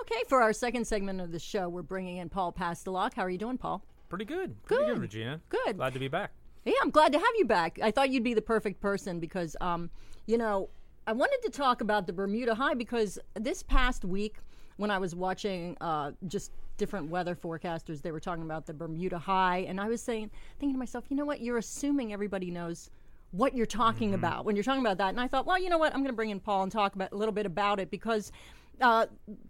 Okay, 0.00 0.22
for 0.28 0.42
our 0.42 0.52
second 0.52 0.86
segment 0.86 1.20
of 1.20 1.32
the 1.32 1.38
show, 1.38 1.68
we're 1.68 1.82
bringing 1.82 2.18
in 2.18 2.28
Paul 2.28 2.52
Pastelok. 2.52 3.14
How 3.14 3.22
are 3.22 3.30
you 3.30 3.38
doing, 3.38 3.58
Paul? 3.58 3.82
Pretty 4.08 4.24
good. 4.24 4.62
Pretty 4.64 4.84
good, 4.84 4.94
good 4.94 5.02
Regina. 5.02 5.40
Good. 5.48 5.76
Glad 5.78 5.94
to 5.94 5.98
be 5.98 6.08
back. 6.08 6.32
Yeah, 6.64 6.74
I'm 6.82 6.90
glad 6.90 7.12
to 7.12 7.18
have 7.18 7.28
you 7.36 7.46
back. 7.46 7.78
I 7.82 7.90
thought 7.90 8.10
you'd 8.10 8.22
be 8.22 8.34
the 8.34 8.42
perfect 8.42 8.80
person 8.80 9.20
because, 9.20 9.56
um, 9.60 9.90
you 10.26 10.36
know, 10.36 10.68
I 11.08 11.12
wanted 11.12 11.40
to 11.44 11.48
talk 11.48 11.80
about 11.80 12.06
the 12.06 12.12
Bermuda 12.12 12.54
High 12.54 12.74
because 12.74 13.18
this 13.32 13.62
past 13.62 14.04
week, 14.04 14.36
when 14.76 14.90
I 14.90 14.98
was 14.98 15.14
watching 15.14 15.74
uh, 15.80 16.10
just 16.26 16.52
different 16.76 17.08
weather 17.08 17.34
forecasters, 17.34 18.02
they 18.02 18.12
were 18.12 18.20
talking 18.20 18.44
about 18.44 18.66
the 18.66 18.74
Bermuda 18.74 19.18
High, 19.18 19.60
and 19.60 19.80
I 19.80 19.88
was 19.88 20.02
saying, 20.02 20.30
thinking 20.60 20.74
to 20.74 20.78
myself, 20.78 21.06
you 21.08 21.16
know 21.16 21.24
what? 21.24 21.40
You're 21.40 21.56
assuming 21.56 22.12
everybody 22.12 22.50
knows 22.50 22.90
what 23.30 23.54
you're 23.54 23.64
talking 23.64 24.08
mm-hmm. 24.08 24.16
about 24.16 24.44
when 24.44 24.54
you're 24.54 24.62
talking 24.62 24.82
about 24.82 24.98
that. 24.98 25.08
And 25.08 25.18
I 25.18 25.28
thought, 25.28 25.46
well, 25.46 25.58
you 25.58 25.70
know 25.70 25.78
what? 25.78 25.94
I'm 25.94 26.00
going 26.00 26.12
to 26.12 26.16
bring 26.16 26.28
in 26.28 26.40
Paul 26.40 26.64
and 26.64 26.70
talk 26.70 26.94
about 26.94 27.10
a 27.12 27.16
little 27.16 27.34
bit 27.34 27.46
about 27.46 27.80
it 27.80 27.90
because. 27.90 28.30
Uh, 28.80 29.06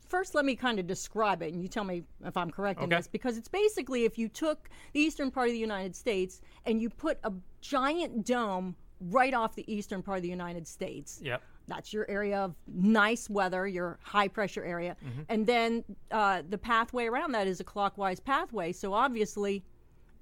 first, 0.08 0.34
let 0.34 0.46
me 0.46 0.56
kind 0.56 0.78
of 0.78 0.86
describe 0.86 1.42
it, 1.42 1.52
and 1.52 1.60
you 1.60 1.68
tell 1.68 1.84
me 1.84 2.02
if 2.24 2.34
I'm 2.34 2.50
correct 2.50 2.78
okay. 2.78 2.84
in 2.84 2.88
this. 2.88 3.06
Because 3.06 3.36
it's 3.36 3.46
basically 3.46 4.06
if 4.06 4.16
you 4.16 4.26
took 4.26 4.70
the 4.94 5.00
eastern 5.00 5.30
part 5.30 5.48
of 5.48 5.52
the 5.52 5.58
United 5.58 5.94
States 5.94 6.40
and 6.64 6.80
you 6.80 6.88
put 6.88 7.18
a 7.24 7.32
giant 7.60 8.24
dome 8.24 8.74
right 9.00 9.34
off 9.34 9.54
the 9.54 9.72
eastern 9.72 10.02
part 10.02 10.18
of 10.18 10.22
the 10.22 10.28
United 10.28 10.66
States. 10.66 11.20
Yep. 11.22 11.42
That's 11.66 11.92
your 11.92 12.08
area 12.10 12.38
of 12.40 12.54
nice 12.66 13.28
weather, 13.28 13.68
your 13.68 13.98
high 14.02 14.28
pressure 14.28 14.64
area. 14.64 14.96
Mm-hmm. 15.04 15.22
And 15.28 15.46
then 15.46 15.84
uh, 16.10 16.42
the 16.48 16.58
pathway 16.58 17.06
around 17.06 17.32
that 17.32 17.46
is 17.46 17.60
a 17.60 17.64
clockwise 17.64 18.20
pathway. 18.20 18.72
So 18.72 18.94
obviously, 18.94 19.62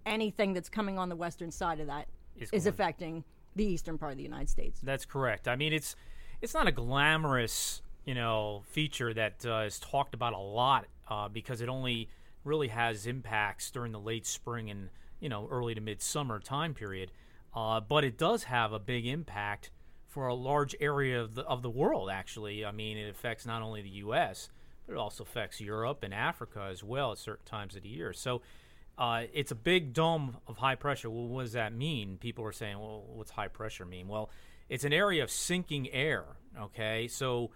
anything 0.05 0.53
that's 0.53 0.69
coming 0.69 0.99
on 0.99 1.09
the 1.09 1.17
western 1.17 1.51
side 1.51 1.81
of 1.81 1.87
that 1.87 2.09
is, 2.37 2.51
is 2.51 2.67
affecting 2.67 3.25
the 3.55 3.65
eastern 3.65 3.97
part 3.97 4.13
of 4.13 4.19
the 4.19 4.25
United 4.25 4.49
States. 4.49 4.81
That's 4.83 5.05
correct. 5.05 5.49
I 5.49 5.57
mean, 5.57 5.73
it's 5.73 5.97
it's 6.41 6.53
not 6.53 6.67
a 6.69 6.73
glamorous, 6.73 7.81
you 8.05 8.15
know, 8.15 8.63
feature 8.67 9.15
that 9.15 9.45
uh, 9.47 9.61
is 9.61 9.79
talked 9.79 10.15
about 10.15 10.33
a 10.33 10.39
lot 10.39 10.87
uh, 11.09 11.29
because 11.29 11.61
it 11.61 11.69
only 11.69 12.09
really 12.45 12.69
has 12.69 13.07
impacts 13.07 13.71
during 13.71 13.93
the 13.93 13.99
late 13.99 14.27
spring 14.27 14.71
and 14.71 14.91
you 15.21 15.29
know 15.29 15.49
early 15.51 15.75
to 15.75 15.81
midsummer 15.81 16.39
time 16.39 16.75
period. 16.75 17.11
Uh, 17.57 17.81
but 17.81 18.05
it 18.05 18.19
does 18.19 18.45
have 18.45 18.73
a 18.73 18.79
big 18.79 19.07
impact 19.07 19.71
for 20.07 20.27
a 20.27 20.35
large 20.35 20.77
area 20.79 21.21
of 21.21 21.35
the 21.35 21.43
of 21.43 21.63
the 21.63 21.71
world. 21.71 22.11
Actually, 22.11 22.65
I 22.65 22.71
mean, 22.71 22.99
it 22.99 23.09
affects 23.09 23.47
not 23.47 23.63
only 23.63 23.81
the 23.81 23.89
U.S. 23.89 24.51
but 24.87 24.93
it 24.93 24.99
also 24.99 25.25
affects 25.25 25.61
Europe 25.61 26.03
and 26.03 26.13
Africa 26.13 26.69
as 26.71 26.85
well 26.85 27.13
at 27.13 27.19
certain 27.19 27.47
times 27.47 27.75
of 27.75 27.83
the 27.83 27.89
year. 27.89 28.13
So. 28.13 28.43
Uh, 28.99 29.25
it's 29.35 29.51
a 29.51 29.55
big 29.55 29.93
dome 29.93 30.39
of 30.47 30.57
high 30.57 30.75
pressure. 30.75 31.11
Well, 31.11 31.29
what 31.29 31.43
does 31.43 31.53
that 31.53 31.75
mean? 31.75 32.17
People 32.17 32.47
are 32.47 32.53
saying, 32.53 32.79
well, 32.79 33.05
what's 33.07 33.31
high 33.31 33.49
pressure 33.49 33.85
mean? 33.85 34.09
Well, 34.09 34.31
it's 34.71 34.85
an 34.85 34.93
area 34.95 35.23
of 35.23 35.31
sinking 35.31 35.91
air. 35.91 36.25
Okay, 36.59 37.07
so 37.07 37.51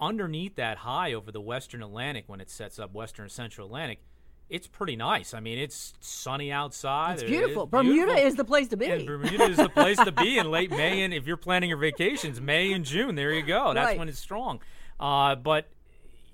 underneath 0.00 0.56
that 0.56 0.78
high 0.78 1.12
over 1.12 1.30
the 1.30 1.42
western 1.42 1.82
Atlantic, 1.82 2.24
when 2.26 2.40
it 2.40 2.50
sets 2.50 2.78
up 2.78 2.94
western 2.94 3.28
central 3.28 3.66
Atlantic, 3.66 4.00
it's 4.48 4.66
pretty 4.66 4.96
nice. 4.96 5.32
I 5.34 5.40
mean, 5.40 5.58
it's 5.58 5.94
sunny 6.00 6.52
outside. 6.52 7.14
It's 7.14 7.22
It 7.22 7.28
beautiful. 7.28 7.64
is 7.64 7.70
Bermuda 7.70 7.92
beautiful. 8.06 8.22
is 8.26 8.34
the 8.34 8.44
place 8.44 8.68
to 8.68 8.76
be. 8.76 8.86
And 8.86 9.06
Bermuda 9.06 9.44
is 9.44 9.56
the 9.56 9.68
place 9.70 9.96
to 9.98 10.12
be 10.12 10.38
in 10.38 10.50
late 10.50 10.70
May, 10.70 11.02
and 11.02 11.14
if 11.14 11.26
you're 11.26 11.36
planning 11.38 11.68
your 11.70 11.78
vacations, 11.78 12.40
May 12.40 12.72
and 12.72 12.84
June, 12.84 13.14
there 13.14 13.32
you 13.32 13.42
go. 13.42 13.72
That's 13.72 13.86
Right. 13.86 13.98
when 13.98 14.08
it's 14.08 14.18
strong. 14.18 14.60
Uh, 15.00 15.34
but 15.36 15.68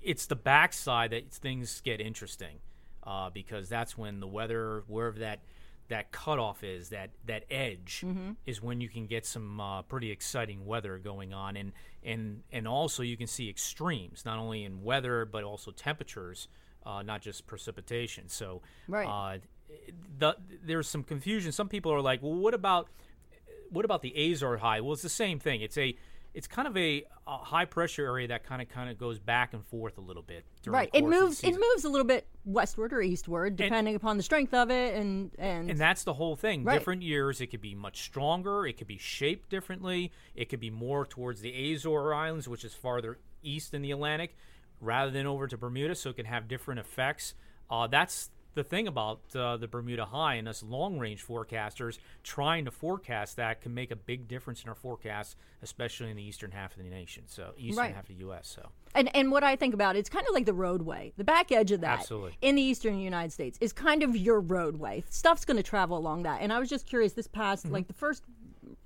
it's 0.03 0.25
the 0.27 0.35
backside 0.35 1.11
that 1.11 1.31
things 1.31 1.81
get 1.81 1.99
interesting 2.01 2.59
uh, 3.03 3.29
because 3.29 3.69
that's 3.69 3.97
when 3.97 4.19
the 4.19 4.27
weather, 4.27 4.83
wherever 4.87 5.19
that 5.19 5.39
that 5.87 6.11
cutoff 6.11 6.63
is, 6.63 6.89
that 6.89 7.09
that 7.25 7.45
edge 7.49 8.03
Mm-hmm. 8.05 8.33
is 8.45 8.61
when 8.61 8.79
you 8.79 8.87
can 8.89 9.07
get 9.07 9.25
some 9.25 9.59
uh, 9.59 9.81
pretty 9.81 10.11
exciting 10.11 10.65
weather 10.65 10.99
going 10.99 11.33
on, 11.33 11.57
and 11.57 11.71
and 12.03 12.43
and 12.51 12.67
also 12.67 13.01
you 13.01 13.17
can 13.17 13.25
see 13.27 13.49
extremes, 13.49 14.23
not 14.23 14.37
only 14.37 14.63
in 14.65 14.83
weather 14.83 15.25
but 15.25 15.43
also 15.43 15.71
temperatures, 15.71 16.47
uh, 16.85 17.01
not 17.01 17.21
just 17.21 17.47
precipitation. 17.47 18.27
So 18.27 18.61
Right. 18.87 19.07
uh, 19.07 19.39
the, 20.17 20.35
there's 20.63 20.87
some 20.87 21.03
confusion. 21.03 21.51
Some 21.51 21.69
people 21.69 21.91
are 21.93 22.01
like, 22.01 22.21
well, 22.21 22.35
what 22.35 22.53
about 22.53 22.89
what 23.71 23.85
about 23.85 24.01
the 24.01 24.31
Azor 24.31 24.57
high? 24.57 24.81
Well, 24.81 24.93
it's 24.93 25.03
the 25.03 25.09
same 25.09 25.39
thing. 25.39 25.61
It's 25.61 25.77
a 25.77 25.95
it's 26.33 26.47
kind 26.47 26.67
of 26.67 26.77
a, 26.77 27.03
a 27.25 27.37
high 27.37 27.65
pressure 27.65 28.05
area 28.05 28.27
that 28.27 28.43
kind 28.43 28.61
of 28.61 28.69
kind 28.69 28.89
of 28.89 28.97
goes 28.99 29.17
back 29.17 29.53
and 29.53 29.65
forth 29.65 29.97
a 29.97 30.01
little 30.01 30.21
bit. 30.21 30.45
during 30.61 30.75
right. 30.75 30.89
It 30.93 31.01
course 31.01 31.13
of 31.15 31.19
the 31.19 31.25
moves. 31.25 31.43
It 31.43 31.51
moves 31.53 31.85
a 31.85 31.89
little 31.89 32.05
bit 32.05 32.27
westward 32.45 32.93
or 32.93 33.01
eastward, 33.01 33.55
depending 33.55 33.95
upon 33.95 34.17
the 34.17 34.23
strength 34.23 34.53
of 34.53 34.69
it, 34.69 34.95
and 34.95 35.31
and, 35.39 35.71
And 35.71 35.79
that's 35.79 36.03
the 36.03 36.13
whole 36.13 36.35
thing. 36.35 36.63
Right. 36.63 36.77
Different 36.77 37.01
years, 37.01 37.41
it 37.41 37.47
could 37.47 37.61
be 37.61 37.73
much 37.75 38.03
stronger. 38.03 38.65
It 38.67 38.77
could 38.77 38.87
be 38.87 38.97
shaped 38.97 39.49
differently. 39.49 40.11
It 40.35 40.49
could 40.49 40.59
be 40.59 40.69
more 40.69 41.05
towards 41.05 41.41
the 41.41 41.51
Azore 41.51 42.15
Islands, 42.15 42.47
which 42.47 42.63
is 42.63 42.73
farther 42.73 43.17
east 43.41 43.73
in 43.73 43.81
the 43.81 43.91
Atlantic, 43.91 44.35
rather 44.81 45.11
than 45.11 45.25
over 45.27 45.47
to 45.47 45.57
Bermuda, 45.57 45.95
so 45.95 46.09
it 46.11 46.15
can 46.15 46.25
have 46.25 46.47
different 46.47 46.79
effects. 46.79 47.33
Uh, 47.69 47.87
that's 47.87 48.29
the 48.55 48.63
thing 48.63 48.87
about 48.87 49.21
uh, 49.35 49.55
the 49.57 49.67
Bermuda 49.67 50.05
High 50.05 50.33
and 50.35 50.47
us 50.47 50.63
long 50.63 50.97
range 50.97 51.25
forecasters 51.25 51.99
trying 52.23 52.65
to 52.65 52.71
forecast 52.71 53.35
that 53.37 53.61
can 53.61 53.73
make 53.75 53.91
a 53.91 53.95
big 53.95 54.27
difference 54.27 54.63
in 54.63 54.69
our 54.69 54.75
forecasts, 54.75 55.35
especially 55.61 56.09
in 56.09 56.17
the 56.17 56.23
eastern 56.23 56.51
half 56.51 56.75
of 56.75 56.83
the 56.83 56.89
nation, 56.89 57.23
so 57.27 57.51
eastern 57.57 57.77
Right. 57.85 57.93
half 57.95 58.09
of 58.09 58.15
the 58.17 58.21
U.S. 58.25 58.47
So 58.47 58.69
And 58.95 59.15
and 59.15 59.31
what 59.31 59.43
I 59.43 59.55
think 59.55 59.73
about 59.75 59.95
it's 59.95 60.09
kind 60.09 60.25
of 60.27 60.33
like 60.33 60.45
the 60.47 60.53
roadway. 60.53 61.13
The 61.15 61.23
back 61.23 61.51
edge 61.51 61.71
of 61.71 61.81
that 61.81 61.99
Absolutely. 61.99 62.37
in 62.41 62.55
the 62.55 62.61
eastern 62.63 62.97
United 62.99 63.31
States 63.31 63.57
is 63.61 63.71
kind 63.71 64.01
of 64.01 64.17
your 64.17 64.39
roadway. 64.41 65.03
Stuff's 65.09 65.45
going 65.45 65.57
to 65.57 65.63
travel 65.63 65.95
along 65.97 66.23
that. 66.23 66.41
And 66.41 66.51
I 66.51 66.57
was 66.59 66.69
just 66.69 66.87
curious 66.87 67.13
this 67.13 67.27
past 67.27 67.65
Mm-hmm. 67.65 67.73
like 67.75 67.87
the 67.87 67.93
first 67.93 68.23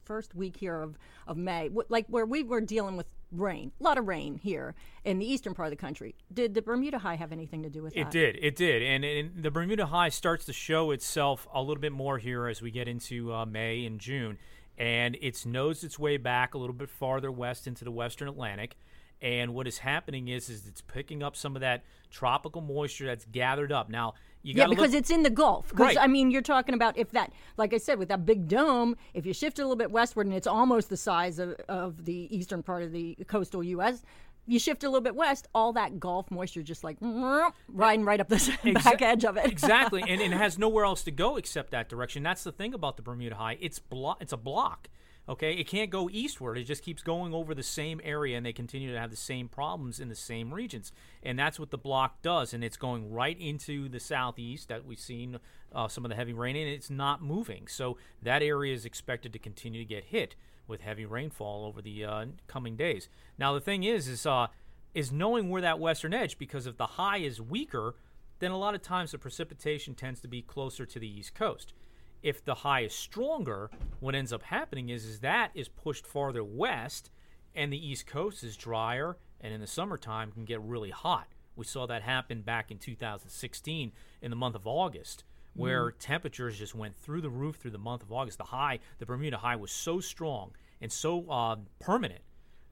first 0.04 0.36
week 0.36 0.58
here 0.58 0.82
of 0.82 0.98
of 1.26 1.38
May, 1.38 1.70
wh- 1.70 1.90
like 1.90 2.06
where 2.08 2.26
we 2.26 2.44
were 2.44 2.60
dealing 2.62 2.98
with 2.98 3.08
rain, 3.34 3.72
a 3.80 3.84
lot 3.84 3.98
of 3.98 4.08
rain 4.08 4.38
here 4.38 4.76
in 5.04 5.20
the 5.20 5.26
eastern 5.26 5.54
part 5.54 5.68
of 5.68 5.72
the 5.72 5.78
country. 5.78 6.16
Did 6.32 6.54
the 6.54 6.62
Bermuda 6.62 7.00
High 7.00 7.16
have 7.16 7.32
anything 7.32 7.64
to 7.64 7.70
do 7.70 7.84
with 7.84 7.96
It 7.96 8.06
that? 8.06 8.12
did. 8.12 8.40
It 8.42 8.56
did. 8.56 8.82
And, 8.82 9.04
and 9.04 9.44
the 9.44 9.52
Bermuda 9.52 9.88
High 9.88 10.10
starts 10.10 10.46
to 10.46 10.54
show 10.54 10.92
itself 10.92 11.48
a 11.54 11.62
little 11.62 11.82
bit 11.82 11.92
more 11.92 12.18
here 12.18 12.48
as 12.48 12.62
we 12.62 12.72
get 12.72 12.88
into 12.88 13.34
uh, 13.34 13.46
May 13.46 13.86
and 13.86 14.00
June. 14.00 14.38
And 14.78 15.18
it's 15.22 15.46
nosed 15.46 15.84
its 15.84 16.00
way 16.00 16.18
back 16.18 16.54
a 16.54 16.58
little 16.58 16.76
bit 16.76 16.90
farther 16.90 17.32
west 17.32 17.68
into 17.68 17.84
the 17.84 17.92
western 17.92 18.28
Atlantic. 18.28 18.76
And 19.22 19.54
what 19.54 19.68
is 19.68 19.78
happening 19.80 20.28
is, 20.28 20.50
is 20.50 20.68
it's 20.68 20.82
picking 20.82 21.24
up 21.24 21.36
some 21.36 21.56
of 21.56 21.62
that 21.62 21.84
tropical 22.12 22.62
moisture 22.62 23.06
that's 23.06 23.26
gathered 23.26 23.72
up. 23.72 23.90
Now, 23.90 24.16
you 24.44 24.54
Yeah, 24.56 24.68
because 24.68 24.94
it's 24.94 25.10
in 25.10 25.24
the 25.24 25.30
Gulf. 25.30 25.70
Because 25.70 25.96
Right. 25.96 25.98
I 26.00 26.08
mean, 26.08 26.30
you're 26.30 26.42
talking 26.42 26.76
about 26.76 26.98
if 26.98 27.12
that, 27.12 27.32
like 27.58 27.74
I 27.74 27.78
said, 27.78 27.98
with 27.98 28.10
that 28.10 28.26
big 28.26 28.48
dome, 28.48 28.96
if 29.14 29.26
you 29.26 29.34
shift 29.34 29.58
a 29.58 29.62
little 29.64 29.76
bit 29.78 29.90
westward 29.92 30.28
and 30.28 30.36
it's 30.36 30.48
almost 30.48 30.90
the 30.90 30.98
size 30.98 31.40
of, 31.40 31.56
of 31.68 32.06
the 32.06 32.28
eastern 32.36 32.62
part 32.62 32.84
of 32.84 32.92
the 32.92 33.18
coastal 33.28 33.64
U.S., 33.64 34.04
you 34.46 34.60
shift 34.60 34.84
a 34.84 34.88
little 34.88 35.00
bit 35.00 35.16
west, 35.16 35.48
all 35.56 35.72
that 35.72 36.02
Gulf 36.02 36.30
moisture 36.30 36.62
just 36.64 36.84
like 36.84 36.98
riding 37.70 38.04
right 38.04 38.20
up 38.20 38.28
the 38.28 38.58
back 38.84 39.02
edge 39.02 39.24
of 39.24 39.38
it. 39.38 39.46
exactly, 39.46 40.02
and, 40.02 40.22
and 40.22 40.34
it 40.34 40.38
has 40.38 40.58
nowhere 40.60 40.84
else 40.84 41.02
to 41.04 41.12
go 41.12 41.38
except 41.38 41.72
that 41.72 41.88
direction. 41.88 42.24
That's 42.24 42.44
the 42.44 42.52
thing 42.52 42.74
about 42.74 42.98
the 42.98 43.04
Bermuda 43.04 43.36
High. 43.36 43.58
It's 43.62 43.80
blo- 43.80 44.18
It's 44.20 44.34
a 44.34 44.38
block. 44.38 44.90
Okay, 45.28 45.54
it 45.54 45.68
can't 45.68 45.90
go 45.90 46.10
eastward. 46.12 46.58
It 46.58 46.66
just 46.66 46.84
keeps 46.84 47.02
going 47.02 47.34
over 47.34 47.56
the 47.56 47.64
same 47.64 48.02
area, 48.04 48.36
and 48.36 48.46
they 48.46 48.52
continue 48.52 48.92
to 48.92 49.00
have 49.00 49.10
the 49.10 49.16
same 49.16 49.48
problems 49.48 50.02
in 50.02 50.10
the 50.10 50.16
same 50.16 50.54
regions. 50.54 50.92
And 51.22 51.40
that's 51.40 51.58
what 51.58 51.72
the 51.72 51.78
block 51.78 52.22
does. 52.22 52.54
And 52.54 52.62
it's 52.62 52.76
going 52.76 53.10
right 53.10 53.40
into 53.40 53.88
the 53.88 54.02
southeast 54.02 54.68
that 54.68 54.86
we've 54.86 55.00
seen 55.00 55.40
uh, 55.74 55.88
some 55.88 56.04
of 56.04 56.10
the 56.10 56.16
heavy 56.16 56.34
rain, 56.34 56.58
and 56.58 56.68
it's 56.68 56.90
not 56.90 57.22
moving. 57.22 57.68
So 57.68 57.98
that 58.22 58.44
area 58.44 58.74
is 58.74 58.84
expected 58.84 59.32
to 59.32 59.40
continue 59.40 59.80
to 59.80 59.88
get 59.88 60.06
hit 60.06 60.36
with 60.68 60.82
heavy 60.82 61.06
rainfall 61.06 61.66
over 61.66 61.82
the 61.82 62.04
uh, 62.04 62.26
coming 62.48 62.76
days. 62.76 63.08
Now 63.38 63.54
the 63.54 63.62
thing 63.62 63.84
is, 63.84 64.10
is 64.10 64.26
uh, 64.26 64.48
is 64.94 65.12
knowing 65.12 65.50
where 65.50 65.62
that 65.62 65.80
western 65.80 66.14
edge, 66.14 66.38
because 66.38 66.68
if 66.68 66.78
the 66.78 66.86
high 66.86 67.18
is 67.18 67.42
weaker, 67.42 67.96
then 68.40 68.52
a 68.52 68.58
lot 68.58 68.76
of 68.76 68.82
times 68.82 69.12
the 69.12 69.18
precipitation 69.18 69.96
tends 69.96 70.20
to 70.22 70.28
be 70.28 70.42
closer 70.42 70.86
to 70.86 71.00
the 71.00 71.08
east 71.08 71.34
coast. 71.34 71.74
If 72.24 72.44
the 72.44 72.56
high 72.56 72.82
is 72.82 72.94
stronger, 72.94 73.70
what 74.00 74.16
ends 74.16 74.32
up 74.32 74.44
happening 74.44 74.90
is, 74.90 75.04
is 75.04 75.20
that 75.20 75.52
is 75.54 75.68
pushed 75.68 76.08
farther 76.08 76.44
west, 76.44 77.12
and 77.54 77.72
the 77.72 77.88
east 77.88 78.08
coast 78.08 78.44
is 78.44 78.56
drier, 78.56 79.18
and 79.42 79.54
in 79.54 79.60
the 79.60 79.68
summertime 79.68 80.32
can 80.32 80.46
get 80.46 80.62
really 80.62 80.90
hot. 80.90 81.28
We 81.56 81.66
saw 81.66 81.86
that 81.88 82.02
happen 82.02 82.42
back 82.42 82.72
in 82.72 82.78
2016 82.78 83.92
in 84.22 84.30
the 84.30 84.38
month 84.38 84.56
of 84.56 84.66
August, 84.66 85.26
where 85.54 85.92
temperatures 85.92 86.58
just 86.58 86.74
went 86.74 86.96
through 86.96 87.22
the 87.22 87.30
roof 87.30 87.58
through 87.58 87.72
the 87.72 87.78
month 87.78 88.02
of 88.02 88.12
August. 88.12 88.38
The 88.38 88.46
high, 88.46 88.80
the 88.98 89.06
Bermuda 89.06 89.38
high, 89.38 89.58
was 89.58 89.72
so 89.72 90.00
strong 90.00 90.52
and 90.82 90.92
so 90.92 91.30
uh, 91.30 91.58
permanent 91.80 92.22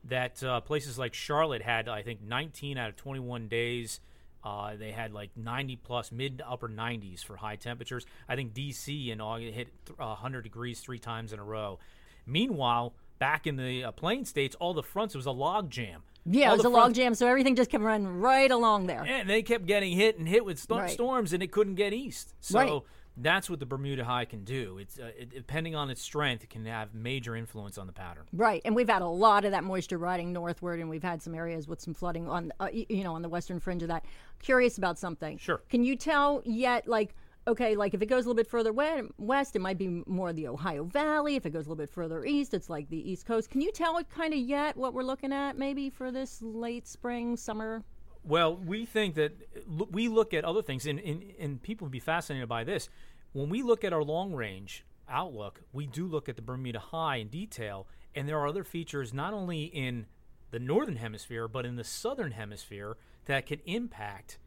that 0.06 0.44
uh, 0.44 0.62
places 0.62 0.98
like 0.98 1.14
Charlotte 1.14 1.62
had, 1.62 1.88
I 1.88 2.02
think, 2.02 2.22
19 2.24 2.78
out 2.78 2.90
of 2.90 2.96
21 2.96 3.48
days. 3.50 4.00
Uh, 4.44 4.76
they 4.76 4.92
had 4.92 5.14
like 5.14 5.30
90 5.36 5.76
plus, 5.78 6.12
mid 6.12 6.40
to 6.40 6.50
upper 6.50 6.68
90s 6.68 7.24
for 7.24 7.36
high 7.38 7.56
temperatures. 7.56 8.06
I 8.28 8.36
think 8.36 8.54
DC 8.54 9.10
in 9.10 9.22
August 9.22 9.54
hit 9.54 9.68
uh, 10.00 10.06
100 10.08 10.42
degrees 10.42 10.80
three 10.80 11.00
times 11.00 11.32
in 11.34 11.40
a 11.40 11.44
row. 11.44 11.78
Meanwhile, 12.26 12.94
back 13.20 13.48
in 13.48 13.56
the 13.56 13.84
uh, 13.86 13.92
plain 13.92 14.26
states, 14.26 14.56
all 14.60 14.74
the 14.74 14.84
fronts 14.84 15.16
it 15.16 15.18
was 15.18 15.26
a 15.26 15.32
log 15.32 15.70
jam. 15.70 16.04
Yeah, 16.26 16.48
All 16.50 16.54
it 16.54 16.58
was 16.58 16.66
a 16.66 16.70
log 16.70 16.94
jam, 16.94 17.16
so 17.16 17.28
everything 17.28 17.56
just 17.56 17.72
kept 17.72 17.84
running 17.84 18.20
right 18.20 18.52
along 18.52 18.86
there. 18.88 19.04
and 19.04 19.28
they 19.28 19.42
kept 19.42 19.66
getting 19.66 19.94
hit 19.94 20.20
and 20.20 20.28
hit 20.28 20.46
with 20.46 20.60
sto- 20.60 20.78
Right. 20.78 20.90
storms, 20.92 21.34
and 21.34 21.42
it 21.42 21.52
couldn't 21.52 21.76
get 21.76 21.94
east. 21.94 22.36
So 22.42 22.60
Right. 22.60 22.82
That's 23.24 23.50
what 23.50 23.60
the 23.60 23.66
Bermuda 23.66 24.04
High 24.04 24.26
can 24.26 24.44
do. 24.44 24.78
It's 24.78 25.00
uh, 25.00 25.12
it, 25.18 25.30
depending 25.30 25.76
on 25.76 25.90
its 25.90 26.02
strength, 26.02 26.44
it 26.44 26.50
can 26.50 26.66
have 26.66 26.94
major 26.94 27.36
influence 27.36 27.78
on 27.78 27.88
the 27.88 27.94
pattern. 27.94 28.24
Right, 28.34 28.62
and 28.66 28.76
we've 28.76 28.90
had 28.90 29.02
a 29.02 29.08
lot 29.08 29.46
of 29.46 29.52
that 29.52 29.64
moisture 29.64 29.98
riding 29.98 30.34
northward, 30.34 30.80
and 30.80 30.90
we've 30.90 31.04
had 31.04 31.22
some 31.22 31.36
areas 31.36 31.68
with 31.68 31.82
some 31.82 31.94
flooding 31.94 32.28
on, 32.28 32.52
uh, 32.60 32.70
you 32.72 33.04
know, 33.04 33.16
on 33.16 33.22
the 33.22 33.30
western 33.30 33.60
fringe 33.60 33.82
of 33.82 33.88
that. 33.90 34.06
Curious 34.40 34.78
about 34.78 34.98
something. 34.98 35.38
Sure. 35.38 35.62
Can 35.70 35.84
you 35.84 35.96
tell 35.96 36.42
yet, 36.46 36.88
like, 36.88 37.16
okay, 37.48 37.76
like 37.76 37.94
if 37.94 38.02
it 38.02 38.08
goes 38.08 38.26
a 38.26 38.30
little 38.30 38.36
bit 38.36 38.48
further 38.48 38.74
west, 39.18 39.56
it 39.56 39.60
might 39.60 39.78
be 39.78 40.04
more 40.06 40.32
the 40.34 40.48
Ohio 40.48 40.84
Valley. 40.84 41.36
If 41.36 41.46
it 41.46 41.52
goes 41.52 41.66
a 41.66 41.70
little 41.70 41.84
bit 41.84 41.90
further 41.90 42.24
east, 42.26 42.54
it's 42.54 42.70
like 42.70 42.90
the 42.90 43.12
East 43.12 43.26
Coast. 43.26 43.50
Can 43.50 43.62
you 43.62 43.72
tell 43.72 43.98
it 43.98 44.10
kind 44.10 44.34
of 44.34 44.40
yet 44.40 44.78
what 44.78 44.94
we're 44.94 45.04
looking 45.04 45.34
at, 45.34 45.58
maybe 45.58 45.90
for 45.90 46.12
this 46.12 46.42
late 46.42 46.88
spring, 46.88 47.38
summer? 47.38 47.84
Well, 48.24 48.56
we 48.56 48.86
think 48.86 49.16
that 49.16 49.32
lo- 49.68 49.90
we 49.92 50.08
look 50.08 50.36
at 50.36 50.46
other 50.46 50.62
things, 50.62 50.86
and, 50.86 51.00
and, 51.00 51.24
and 51.40 51.62
people 51.62 51.86
would 51.86 51.92
be 51.92 52.00
fascinated 52.00 52.48
by 52.48 52.64
this. 52.64 52.88
When 53.34 53.50
we 53.50 53.62
look 53.62 53.84
at 53.84 53.94
our 53.94 54.04
long 54.04 54.34
range 54.34 54.84
outlook, 55.08 55.62
we 55.72 55.88
do 55.88 56.06
look 56.06 56.28
at 56.28 56.36
the 56.36 56.42
Bermuda 56.42 56.80
High 56.80 57.18
in 57.18 57.28
detail, 57.30 57.88
and 58.14 58.28
there 58.28 58.38
are 58.38 58.48
other 58.48 58.64
features 58.64 59.14
not 59.14 59.34
only 59.34 59.64
in 59.64 60.06
the 60.52 60.60
northern 60.60 60.98
hemisphere, 60.98 61.48
but 61.48 61.66
in 61.66 61.78
the 61.78 61.84
southern 61.84 62.32
hemisphere 62.32 62.98
that 63.26 63.46
can 63.46 63.60
impact 63.66 64.38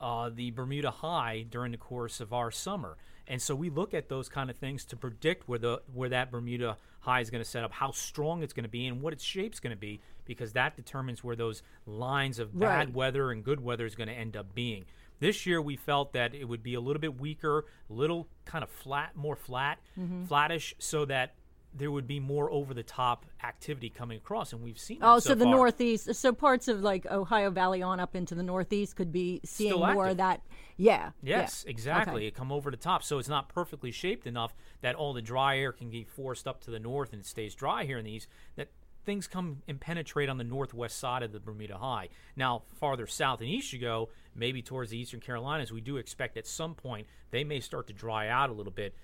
uh, 0.00 0.28
the 0.34 0.50
Bermuda 0.50 0.90
High 0.90 1.46
during 1.48 1.70
the 1.70 1.78
course 1.78 2.20
of 2.20 2.32
our 2.32 2.50
summer. 2.50 2.96
And 3.28 3.40
so 3.40 3.54
we 3.54 3.70
look 3.70 3.94
at 3.94 4.08
those 4.08 4.28
kind 4.28 4.50
of 4.50 4.56
things 4.56 4.84
to 4.86 4.96
predict 4.96 5.48
where 5.48 5.60
the 5.60 5.82
where 5.94 6.08
that 6.08 6.32
Bermuda 6.32 6.76
High 7.00 7.20
is 7.20 7.30
going 7.30 7.42
to 7.42 7.48
set 7.48 7.62
up, 7.62 7.70
how 7.70 7.92
strong 7.92 8.42
it's 8.42 8.52
going 8.52 8.64
to 8.64 8.68
be, 8.68 8.86
and 8.88 9.00
what 9.00 9.12
its 9.12 9.22
shape's 9.22 9.60
going 9.60 9.70
to 9.70 9.76
be, 9.80 10.00
because 10.24 10.54
that 10.54 10.74
determines 10.74 11.22
where 11.22 11.36
those 11.36 11.62
lines 11.86 12.40
of 12.40 12.58
bad 12.58 12.88
Right. 12.88 12.92
weather 12.94 13.30
and 13.30 13.44
good 13.44 13.60
weather 13.62 13.86
is 13.86 13.94
going 13.94 14.08
to 14.08 14.14
end 14.14 14.36
up 14.36 14.52
being. 14.52 14.84
This 15.22 15.46
year 15.46 15.62
we 15.62 15.76
felt 15.76 16.12
that 16.14 16.34
it 16.34 16.44
would 16.44 16.62
be 16.64 16.74
a 16.74 16.80
little 16.80 17.00
bit 17.00 17.20
weaker, 17.20 17.64
a 17.88 17.92
little 17.92 18.26
kind 18.44 18.64
of 18.64 18.70
flat, 18.70 19.14
more 19.16 19.36
flat, 19.36 19.78
Mm-hmm. 19.98 20.24
flattish, 20.24 20.74
so 20.78 21.04
that 21.04 21.34
there 21.74 21.90
would 21.90 22.06
be 22.06 22.20
more 22.20 22.50
over 22.50 22.74
the 22.74 22.82
top 22.82 23.24
activity 23.42 23.88
coming 23.88 24.18
across, 24.18 24.52
and 24.52 24.62
we've 24.62 24.78
seen. 24.78 24.98
That 24.98 25.08
Oh, 25.08 25.18
so, 25.20 25.34
the 25.34 25.44
far. 25.44 25.54
northeast, 25.54 26.14
so 26.14 26.32
parts 26.32 26.68
of 26.68 26.82
like 26.82 27.06
Ohio 27.06 27.50
Valley 27.50 27.80
on 27.82 27.98
up 28.00 28.14
into 28.14 28.34
the 28.34 28.42
northeast 28.42 28.96
could 28.96 29.10
be 29.12 29.40
seeing 29.44 29.78
more 29.78 30.08
of 30.08 30.16
that. 30.18 30.42
Yeah. 30.76 31.12
yeah. 31.22 31.38
Yes, 31.38 31.64
exactly. 31.66 32.16
Okay. 32.16 32.26
It 32.26 32.34
come 32.34 32.50
over 32.52 32.70
the 32.70 32.76
top, 32.76 33.02
so 33.02 33.18
it's 33.18 33.28
not 33.28 33.48
perfectly 33.48 33.90
shaped 33.90 34.26
enough 34.26 34.54
that 34.82 34.96
all 34.96 35.12
the 35.14 35.22
dry 35.22 35.56
air 35.58 35.72
can 35.72 35.88
be 35.88 36.04
forced 36.04 36.46
up 36.48 36.60
to 36.64 36.70
the 36.70 36.80
north 36.80 37.12
and 37.12 37.20
it 37.22 37.26
stays 37.26 37.54
dry 37.54 37.84
here 37.84 37.96
in 37.98 38.04
the 38.04 38.12
east. 38.12 38.28
That 38.56 38.68
things 39.04 39.26
come 39.26 39.62
and 39.66 39.80
penetrate 39.80 40.28
on 40.28 40.38
the 40.38 40.44
northwest 40.44 40.98
side 40.98 41.22
of 41.22 41.32
the 41.32 41.40
Bermuda 41.40 41.78
High. 41.78 42.08
Now, 42.36 42.62
farther 42.74 43.06
south 43.06 43.40
and 43.40 43.48
east 43.48 43.72
you 43.72 43.78
go, 43.78 44.10
maybe 44.34 44.62
towards 44.62 44.90
the 44.90 44.98
eastern 44.98 45.20
Carolinas, 45.20 45.72
we 45.72 45.80
do 45.80 45.96
expect 45.96 46.36
at 46.36 46.46
some 46.46 46.74
point 46.74 47.06
they 47.30 47.44
may 47.44 47.60
start 47.60 47.86
to 47.88 47.92
dry 47.92 48.28
out 48.28 48.50
a 48.50 48.52
little 48.52 48.72
bit, 48.72 48.94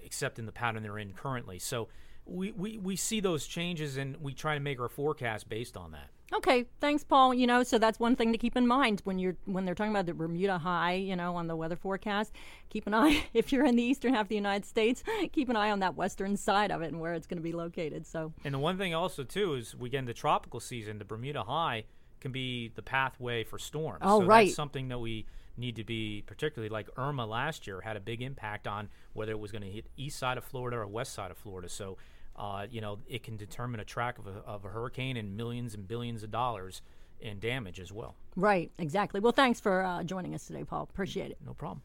except 0.00 0.38
in 0.38 0.46
the 0.46 0.52
pattern 0.52 0.82
they're 0.82 0.98
in 0.98 1.12
currently. 1.12 1.58
So 1.58 1.88
we, 2.24 2.52
we, 2.52 2.78
we 2.78 2.96
see 2.96 3.20
those 3.20 3.46
changes 3.46 3.96
and 3.96 4.16
we 4.18 4.34
try 4.34 4.54
to 4.54 4.60
make 4.60 4.80
our 4.80 4.88
forecast 4.88 5.48
based 5.48 5.76
on 5.76 5.92
that. 5.92 6.10
Okay, 6.32 6.66
thanks, 6.80 7.04
Paul. 7.04 7.32
You 7.32 7.46
know, 7.46 7.62
so 7.62 7.78
that's 7.78 7.98
one 7.98 8.14
thing 8.14 8.32
to 8.32 8.38
keep 8.38 8.54
in 8.56 8.66
mind 8.66 9.00
when 9.04 9.18
you're 9.18 9.36
when 9.46 9.64
they're 9.64 9.74
talking 9.74 9.92
about 9.92 10.06
the 10.06 10.12
Bermuda 10.12 10.58
High. 10.58 10.94
You 10.94 11.16
know, 11.16 11.36
on 11.36 11.46
the 11.46 11.56
weather 11.56 11.76
forecast, 11.76 12.32
keep 12.68 12.86
an 12.86 12.94
eye 12.94 13.24
if 13.34 13.50
you're 13.50 13.64
in 13.64 13.76
the 13.76 13.82
eastern 13.82 14.12
half 14.12 14.26
of 14.26 14.28
the 14.28 14.34
United 14.34 14.66
States. 14.66 15.02
Keep 15.32 15.48
an 15.48 15.56
eye 15.56 15.70
on 15.70 15.80
that 15.80 15.96
western 15.96 16.36
side 16.36 16.70
of 16.70 16.82
it 16.82 16.86
and 16.86 17.00
where 17.00 17.14
it's 17.14 17.26
going 17.26 17.38
to 17.38 17.42
be 17.42 17.52
located. 17.52 18.06
So, 18.06 18.32
and 18.44 18.54
the 18.54 18.58
one 18.58 18.76
thing 18.76 18.94
also 18.94 19.24
too 19.24 19.54
is 19.54 19.74
we 19.74 19.88
get 19.88 19.98
into 19.98 20.14
tropical 20.14 20.60
season. 20.60 20.98
The 20.98 21.04
Bermuda 21.04 21.44
High 21.44 21.84
can 22.20 22.32
be 22.32 22.72
the 22.74 22.82
pathway 22.82 23.44
for 23.44 23.58
storms. 23.58 24.00
Oh, 24.02 24.20
so 24.20 24.26
right. 24.26 24.46
That's 24.46 24.56
something 24.56 24.88
that 24.88 24.98
we 24.98 25.26
need 25.56 25.76
to 25.76 25.84
be 25.84 26.22
particularly 26.26 26.68
like 26.68 26.88
Irma 26.96 27.26
last 27.26 27.66
year 27.66 27.80
had 27.80 27.96
a 27.96 28.00
big 28.00 28.22
impact 28.22 28.66
on 28.66 28.88
whether 29.12 29.32
it 29.32 29.38
was 29.40 29.50
going 29.50 29.62
to 29.62 29.70
hit 29.70 29.86
east 29.96 30.18
side 30.18 30.38
of 30.38 30.44
Florida 30.44 30.76
or 30.76 30.86
west 30.86 31.12
side 31.12 31.30
of 31.30 31.36
Florida. 31.36 31.68
So 31.68 31.96
uh, 32.38 32.66
you 32.70 32.80
know, 32.80 32.98
it 33.08 33.22
can 33.22 33.36
determine 33.36 33.80
a 33.80 33.84
track 33.84 34.18
of 34.18 34.26
a, 34.26 34.40
of 34.46 34.64
a 34.64 34.68
hurricane 34.68 35.16
and 35.16 35.36
millions 35.36 35.74
and 35.74 35.86
billions 35.86 36.22
of 36.22 36.30
dollars 36.30 36.82
in 37.20 37.40
damage 37.40 37.80
as 37.80 37.92
well. 37.92 38.14
Right, 38.36 38.70
exactly. 38.78 39.20
Well, 39.20 39.32
thanks 39.32 39.60
for 39.60 39.82
uh, 39.82 40.04
joining 40.04 40.34
us 40.34 40.46
today, 40.46 40.64
Paul. 40.64 40.84
Appreciate 40.84 41.32
it. 41.32 41.38
No 41.44 41.54
problem. 41.54 41.82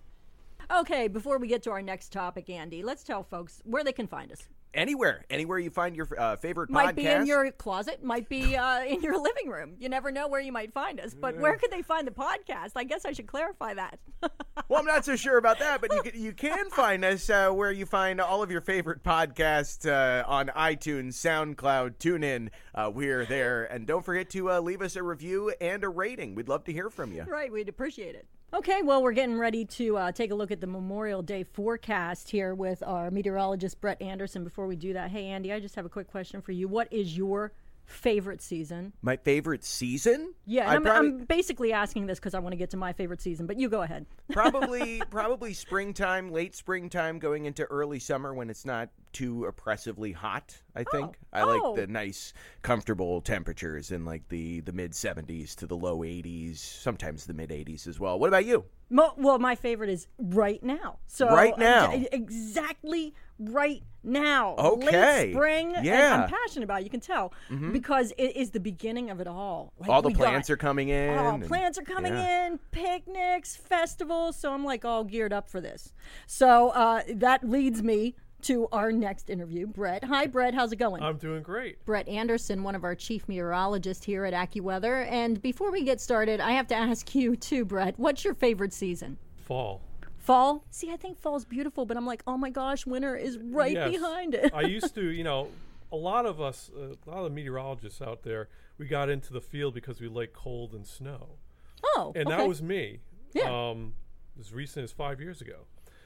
Okay, 0.71 1.07
before 1.07 1.39
we 1.39 1.47
get 1.47 1.63
to 1.63 1.71
our 1.71 1.81
next 1.81 2.13
topic, 2.13 2.49
Andy, 2.49 2.83
let's 2.83 3.03
tell 3.03 3.23
folks 3.23 3.61
where 3.65 3.83
they 3.83 3.91
can 3.91 4.07
find 4.07 4.31
us 4.31 4.47
anywhere, 4.73 5.25
anywhere 5.29 5.59
you 5.59 5.69
find 5.69 5.95
your 5.95 6.07
uh, 6.17 6.35
favorite 6.37 6.69
podcast. 6.69 6.73
might 6.73 6.95
podcast. 6.95 6.95
be 6.95 7.07
in 7.07 7.25
your 7.25 7.51
closet, 7.51 8.03
might 8.03 8.29
be 8.29 8.55
uh, 8.55 8.83
in 8.83 9.01
your 9.01 9.21
living 9.21 9.49
room. 9.49 9.75
You 9.79 9.89
never 9.89 10.11
know 10.11 10.27
where 10.27 10.41
you 10.41 10.51
might 10.51 10.73
find 10.73 10.99
us. 10.99 11.13
But 11.13 11.37
where 11.37 11.55
could 11.57 11.71
they 11.71 11.81
find 11.81 12.07
the 12.07 12.11
podcast? 12.11 12.71
I 12.75 12.83
guess 12.83 13.05
I 13.05 13.11
should 13.11 13.27
clarify 13.27 13.73
that. 13.75 13.99
well, 14.67 14.79
I'm 14.79 14.85
not 14.85 15.05
so 15.05 15.15
sure 15.15 15.37
about 15.37 15.59
that, 15.59 15.81
but 15.81 15.93
you 15.93 16.01
can, 16.01 16.21
you 16.21 16.33
can 16.33 16.69
find 16.69 17.03
us 17.05 17.29
uh, 17.29 17.49
where 17.49 17.71
you 17.71 17.85
find 17.85 18.19
all 18.19 18.43
of 18.43 18.51
your 18.51 18.61
favorite 18.61 19.03
podcasts 19.03 19.87
uh, 19.87 20.23
on 20.27 20.47
iTunes, 20.47 21.13
SoundCloud, 21.13 21.97
TuneIn. 21.97 22.49
Uh, 22.73 22.91
we're 22.93 23.25
there, 23.25 23.65
and 23.65 23.85
don't 23.85 24.03
forget 24.03 24.29
to 24.31 24.51
uh, 24.51 24.59
leave 24.59 24.81
us 24.81 24.95
a 24.95 25.03
review 25.03 25.53
and 25.61 25.83
a 25.83 25.89
rating. 25.89 26.35
We'd 26.35 26.49
love 26.49 26.63
to 26.65 26.73
hear 26.73 26.89
from 26.89 27.13
you. 27.13 27.23
Right, 27.23 27.51
we'd 27.51 27.69
appreciate 27.69 28.15
it. 28.15 28.27
Okay, 28.53 28.83
well, 28.83 29.01
we're 29.01 29.13
getting 29.13 29.39
ready 29.39 29.65
to 29.65 29.97
uh, 29.97 30.11
take 30.11 30.29
a 30.29 30.35
look 30.35 30.51
at 30.51 30.61
the 30.61 30.67
Memorial 30.67 31.23
Day 31.23 31.43
forecast 31.43 32.29
here 32.29 32.53
with 32.53 32.83
our 32.83 33.09
meteorologist, 33.09 33.81
Brett 33.81 33.99
Anderson. 33.99 34.43
Before 34.43 34.67
we 34.67 34.75
do 34.75 34.93
that, 34.93 35.09
hey, 35.09 35.25
Andy, 35.25 35.51
I 35.51 35.59
just 35.59 35.75
have 35.75 35.85
a 35.85 35.89
quick 35.89 36.07
question 36.11 36.39
for 36.39 36.51
you. 36.51 36.67
What 36.67 36.87
is 36.93 37.17
your 37.17 37.51
favorite 37.85 38.43
season? 38.43 38.93
My 39.01 39.17
favorite 39.17 39.63
season? 39.63 40.35
Yeah, 40.45 40.69
I'm, 40.69 40.83
probably, 40.83 41.09
I'm, 41.09 41.17
basically 41.25 41.73
asking 41.73 42.05
this 42.05 42.19
because 42.19 42.35
I 42.35 42.39
want 42.39 42.53
to 42.53 42.57
get 42.57 42.69
to 42.69 42.77
my 42.77 42.93
favorite 42.93 43.23
season, 43.23 43.47
but 43.47 43.57
you 43.57 43.69
go 43.69 43.81
ahead. 43.81 44.05
probably, 44.31 45.01
probably 45.09 45.55
springtime, 45.55 46.31
late 46.31 46.53
springtime, 46.53 47.17
going 47.17 47.45
into 47.45 47.63
early 47.63 47.97
summer 47.97 48.35
when 48.35 48.51
it's 48.51 48.65
not 48.65 48.89
too 49.13 49.45
oppressively 49.45 50.11
hot. 50.11 50.57
I 50.75 50.83
think 50.83 51.15
oh. 51.33 51.39
I 51.39 51.43
like 51.43 51.61
oh. 51.63 51.75
the 51.75 51.87
nice, 51.87 52.33
comfortable 52.61 53.21
temperatures 53.21 53.91
in 53.91 54.05
like 54.05 54.27
the 54.29 54.61
the 54.61 54.73
mid 54.73 54.91
70s 54.91 55.55
to 55.55 55.67
the 55.67 55.77
low 55.77 55.99
80s, 55.99 56.57
sometimes 56.57 57.25
the 57.25 57.33
mid 57.33 57.49
80s 57.49 57.87
as 57.87 57.99
well. 57.99 58.19
What 58.19 58.27
about 58.27 58.45
you? 58.45 58.65
Mo- 58.89 59.13
well, 59.17 59.39
my 59.39 59.55
favorite 59.55 59.89
is 59.89 60.07
right 60.19 60.61
now. 60.61 60.99
So 61.07 61.27
right 61.27 61.57
now, 61.57 61.91
uh, 61.93 62.03
exactly 62.11 63.13
right 63.39 63.81
now. 64.03 64.55
Okay, 64.55 65.27
Late 65.27 65.33
spring. 65.33 65.75
Yeah, 65.81 66.23
I'm 66.23 66.29
passionate 66.29 66.65
about. 66.65 66.81
it, 66.81 66.83
You 66.83 66.89
can 66.89 66.99
tell 66.99 67.33
mm-hmm. 67.49 67.71
because 67.71 68.13
it 68.17 68.35
is 68.35 68.51
the 68.51 68.59
beginning 68.59 69.09
of 69.09 69.19
it 69.19 69.27
all. 69.27 69.73
Like 69.79 69.89
all 69.89 70.01
the 70.01 70.11
plants 70.11 70.49
got, 70.49 70.53
are 70.53 70.57
coming 70.57 70.89
in. 70.89 71.17
All 71.17 71.35
and, 71.35 71.45
plants 71.45 71.77
are 71.77 71.83
coming 71.83 72.13
yeah. 72.13 72.47
in. 72.47 72.59
Picnics, 72.71 73.55
festivals. 73.55 74.35
So 74.37 74.53
I'm 74.53 74.63
like 74.63 74.85
all 74.85 75.03
geared 75.03 75.33
up 75.33 75.49
for 75.49 75.61
this. 75.61 75.91
So 76.27 76.69
uh, 76.69 77.01
that 77.15 77.47
leads 77.47 77.81
me 77.81 78.15
to 78.43 78.67
our 78.71 78.91
next 78.91 79.29
interview. 79.29 79.67
Brett. 79.67 80.03
Hi, 80.03 80.27
Brett. 80.27 80.53
How's 80.53 80.71
it 80.71 80.77
going? 80.77 81.01
I'm 81.01 81.17
doing 81.17 81.43
great. 81.43 81.83
Brett 81.85 82.07
Anderson, 82.07 82.63
one 82.63 82.75
of 82.75 82.83
our 82.83 82.95
chief 82.95 83.27
meteorologists 83.27 84.05
here 84.05 84.25
at 84.25 84.33
AccuWeather. 84.33 85.07
And 85.09 85.41
before 85.41 85.71
we 85.71 85.83
get 85.83 86.01
started, 86.01 86.39
I 86.39 86.51
have 86.51 86.67
to 86.67 86.75
ask 86.75 87.13
you 87.15 87.35
too, 87.35 87.65
Brett. 87.65 87.95
What's 87.97 88.23
your 88.23 88.33
favorite 88.33 88.73
season? 88.73 89.17
Fall. 89.37 89.81
Fall? 90.17 90.63
See, 90.71 90.91
I 90.91 90.95
think 90.95 91.19
fall's 91.19 91.45
beautiful, 91.45 91.85
but 91.85 91.97
I'm 91.97 92.05
like, 92.05 92.23
oh 92.27 92.37
my 92.37 92.49
gosh, 92.49 92.85
winter 92.85 93.15
is 93.15 93.37
right 93.37 93.73
yes. 93.73 93.91
behind 93.91 94.33
it. 94.35 94.53
I 94.53 94.61
used 94.61 94.95
to, 94.95 95.03
you 95.03 95.23
know, 95.23 95.49
a 95.91 95.97
lot 95.97 96.25
of 96.25 96.41
us, 96.41 96.71
uh, 96.75 96.95
a 97.05 97.09
lot 97.09 97.25
of 97.25 97.31
meteorologists 97.31 98.01
out 98.01 98.23
there, 98.23 98.49
we 98.77 98.87
got 98.87 99.09
into 99.09 99.33
the 99.33 99.41
field 99.41 99.73
because 99.73 100.01
we 100.01 100.07
like 100.07 100.33
cold 100.33 100.73
and 100.73 100.85
snow. 100.87 101.37
Oh, 101.83 102.13
and 102.15 102.27
okay. 102.27 102.37
that 102.37 102.47
was 102.47 102.61
me. 102.61 102.99
Yeah. 103.33 103.69
Um, 103.69 103.93
as 104.39 104.53
recent 104.53 104.83
as 104.83 104.91
five 104.91 105.19
years 105.19 105.41
ago. 105.41 105.65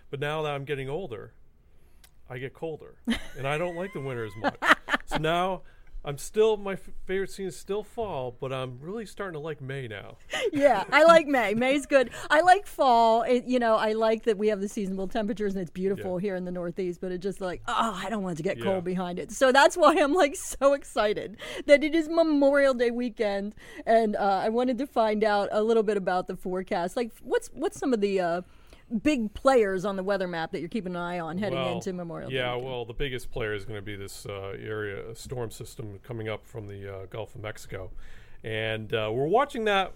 But 0.10 0.19
now 0.19 0.41
that 0.41 0.54
I'm 0.54 0.65
getting 0.65 0.89
older, 0.89 1.34
I 2.29 2.37
get 2.39 2.53
colder, 2.53 2.95
and 3.37 3.47
I 3.47 3.57
don't 3.57 3.75
like 3.75 3.93
the 3.93 4.01
winter 4.01 4.25
as 4.25 4.35
much. 4.37 4.55
so 5.05 5.17
now 5.19 5.61
I'm 6.05 6.17
still 6.17 6.55
my 6.55 6.73
f- 6.73 6.89
favorite 7.05 7.29
season 7.31 7.47
is 7.47 7.57
still 7.57 7.83
fall, 7.83 8.35
but 8.39 8.53
I'm 8.53 8.79
really 8.79 9.05
starting 9.05 9.33
to 9.33 9.39
like 9.39 9.59
May 9.61 9.87
now. 9.89 10.17
yeah, 10.53 10.83
I 10.91 11.03
like 11.03 11.27
May. 11.27 11.53
May's 11.53 11.85
good. 11.85 12.11
I 12.29 12.41
like 12.41 12.65
fall. 12.65 13.23
It, 13.23 13.43
you 13.45 13.59
know, 13.59 13.75
I 13.75 13.91
like 13.93 14.23
that 14.23 14.37
we 14.37 14.47
have 14.47 14.61
the 14.61 14.69
seasonable 14.69 15.07
temperatures 15.09 15.53
and 15.53 15.61
it's 15.61 15.71
beautiful 15.71 16.19
Yeah. 16.19 16.27
here 16.27 16.35
in 16.35 16.45
the 16.45 16.51
Northeast. 16.51 17.01
But 17.01 17.11
it 17.11 17.17
just 17.17 17.41
like, 17.41 17.61
oh, 17.67 17.99
I 18.01 18.09
don't 18.09 18.23
want 18.23 18.35
it 18.35 18.37
to 18.37 18.43
get 18.43 18.57
Yeah. 18.57 18.63
cold 18.65 18.83
behind 18.85 19.19
it. 19.19 19.31
So 19.31 19.51
that's 19.51 19.75
why 19.75 19.95
I'm 19.99 20.13
like 20.13 20.35
so 20.37 20.73
excited 20.73 21.37
that 21.65 21.83
it 21.83 21.93
is 21.95 22.07
Memorial 22.07 22.73
Day 22.73 22.91
weekend, 22.91 23.55
and 23.85 24.15
uh, 24.15 24.41
I 24.43 24.49
wanted 24.49 24.77
to 24.77 24.87
find 24.87 25.23
out 25.25 25.49
a 25.51 25.61
little 25.63 25.83
bit 25.83 25.97
about 25.97 26.27
the 26.27 26.37
forecast. 26.37 26.95
Like, 26.95 27.11
what's 27.21 27.49
what's 27.53 27.77
some 27.79 27.91
of 27.93 27.99
the 27.99 28.19
uh, 28.21 28.41
big 29.04 29.34
players 29.34 29.86
on 29.86 29.95
the 29.95 30.04
weather 30.04 30.28
map 30.28 30.52
that 30.52 30.60
you're 30.60 30.69
keeping 30.69 30.95
an 30.95 31.02
eye 31.02 31.19
on 31.19 31.38
heading 31.38 31.60
well, 31.60 31.76
into 31.76 31.93
Memorial 31.93 32.30
Day? 32.30 32.38
Yeah, 32.38 32.56
well, 32.56 32.86
the 32.86 32.93
biggest 32.93 33.32
player 33.32 33.54
is 33.54 33.65
going 33.65 33.78
to 33.78 33.86
be 33.86 33.95
this 33.95 34.26
uh, 34.26 34.56
area 34.60 35.15
storm 35.15 35.52
system 35.52 36.00
coming 36.04 36.30
up 36.30 36.45
from 36.45 36.67
the 36.67 36.93
uh, 36.93 37.06
Gulf 37.08 37.36
of 37.36 37.41
Mexico, 37.41 37.91
and 38.43 38.93
uh, 38.93 39.10
we're 39.13 39.28
watching 39.28 39.65
that. 39.65 39.93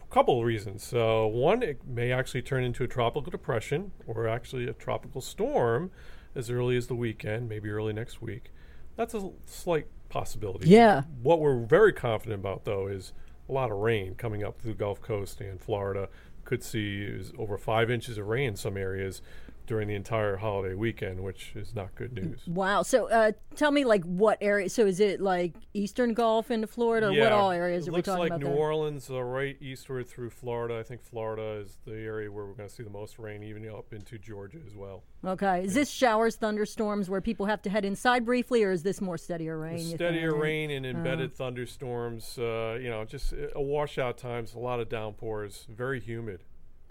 A 0.00 0.14
couple 0.14 0.40
of 0.40 0.44
reasons. 0.44 0.84
So 0.84 1.26
one, 1.26 1.62
it 1.62 1.80
may 1.86 2.12
actually 2.12 2.42
turn 2.42 2.64
into 2.64 2.84
a 2.84 2.86
tropical 2.86 3.30
depression 3.30 3.92
or 4.06 4.28
actually 4.28 4.68
a 4.68 4.74
tropical 4.74 5.22
storm 5.22 5.90
as 6.34 6.50
early 6.50 6.76
as 6.76 6.86
the 6.86 6.94
weekend, 6.94 7.48
maybe 7.48 7.70
early 7.70 7.94
next 7.94 8.20
week. 8.20 8.52
That's 8.94 9.14
a 9.14 9.30
slight 9.46 9.86
possibility. 10.10 10.68
Yeah. 10.68 11.04
What 11.22 11.40
we're 11.40 11.64
very 11.64 11.94
confident 11.94 12.40
about, 12.40 12.64
though, 12.64 12.88
is 12.88 13.14
a 13.48 13.52
lot 13.52 13.70
of 13.70 13.78
rain 13.78 14.14
coming 14.14 14.44
up 14.44 14.60
through 14.60 14.72
the 14.72 14.78
Gulf 14.78 15.00
Coast 15.00 15.40
and 15.40 15.60
Florida. 15.60 16.08
Could 16.44 16.62
see 16.62 17.20
over 17.38 17.56
five 17.56 17.90
inches 17.90 18.18
of 18.18 18.26
rain 18.26 18.48
in 18.48 18.56
some 18.56 18.76
areas 18.76 19.22
during 19.66 19.88
the 19.88 19.94
entire 19.94 20.36
holiday 20.36 20.74
weekend, 20.74 21.20
which 21.20 21.52
is 21.54 21.74
not 21.74 21.94
good 21.94 22.12
news. 22.12 22.40
Wow. 22.46 22.82
So 22.82 23.08
uh, 23.10 23.32
tell 23.56 23.70
me, 23.70 23.84
like, 23.84 24.04
what 24.04 24.38
area? 24.40 24.68
So 24.68 24.86
is 24.86 25.00
it 25.00 25.20
like 25.20 25.54
Eastern 25.74 26.14
Gulf 26.14 26.50
into 26.50 26.66
Florida, 26.66 27.08
or 27.08 27.12
yeah, 27.12 27.24
what 27.24 27.32
all 27.32 27.50
areas 27.50 27.86
it 27.86 27.90
are 27.90 27.92
we 27.94 28.02
talking 28.02 28.20
like 28.20 28.26
about 28.28 28.40
Looks 28.40 28.44
like 28.44 28.52
New 28.52 28.56
there? 28.56 28.66
Orleans, 28.66 29.10
uh, 29.10 29.22
right 29.22 29.56
eastward 29.60 30.08
through 30.08 30.30
Florida. 30.30 30.78
I 30.78 30.82
think 30.82 31.02
Florida 31.02 31.60
is 31.62 31.78
the 31.84 31.94
area 31.94 32.30
where 32.30 32.46
we're 32.46 32.54
going 32.54 32.68
to 32.68 32.74
see 32.74 32.82
the 32.82 32.90
most 32.90 33.18
rain, 33.18 33.42
even 33.42 33.68
up 33.68 33.92
into 33.92 34.18
Georgia 34.18 34.58
as 34.66 34.74
well. 34.74 35.04
Okay. 35.24 35.64
Is 35.64 35.74
this 35.74 35.88
showers, 35.88 36.36
thunderstorms 36.36 37.08
where 37.08 37.20
people 37.20 37.46
have 37.46 37.62
to 37.62 37.70
head 37.70 37.84
inside 37.84 38.24
briefly, 38.24 38.64
or 38.64 38.72
is 38.72 38.82
this 38.82 39.00
more 39.00 39.16
steadier 39.16 39.58
rain? 39.58 39.78
Steadier 39.78 40.34
rain 40.34 40.70
and 40.70 40.84
embedded 40.84 41.34
thunderstorms. 41.34 42.36
Uh, 42.38 42.78
you 42.80 42.90
know, 42.90 43.04
just 43.04 43.32
a 43.54 43.62
washout 43.62 44.18
times, 44.18 44.54
a 44.54 44.58
lot 44.58 44.80
of 44.80 44.88
downpours, 44.88 45.66
very 45.70 46.00
humid. 46.00 46.42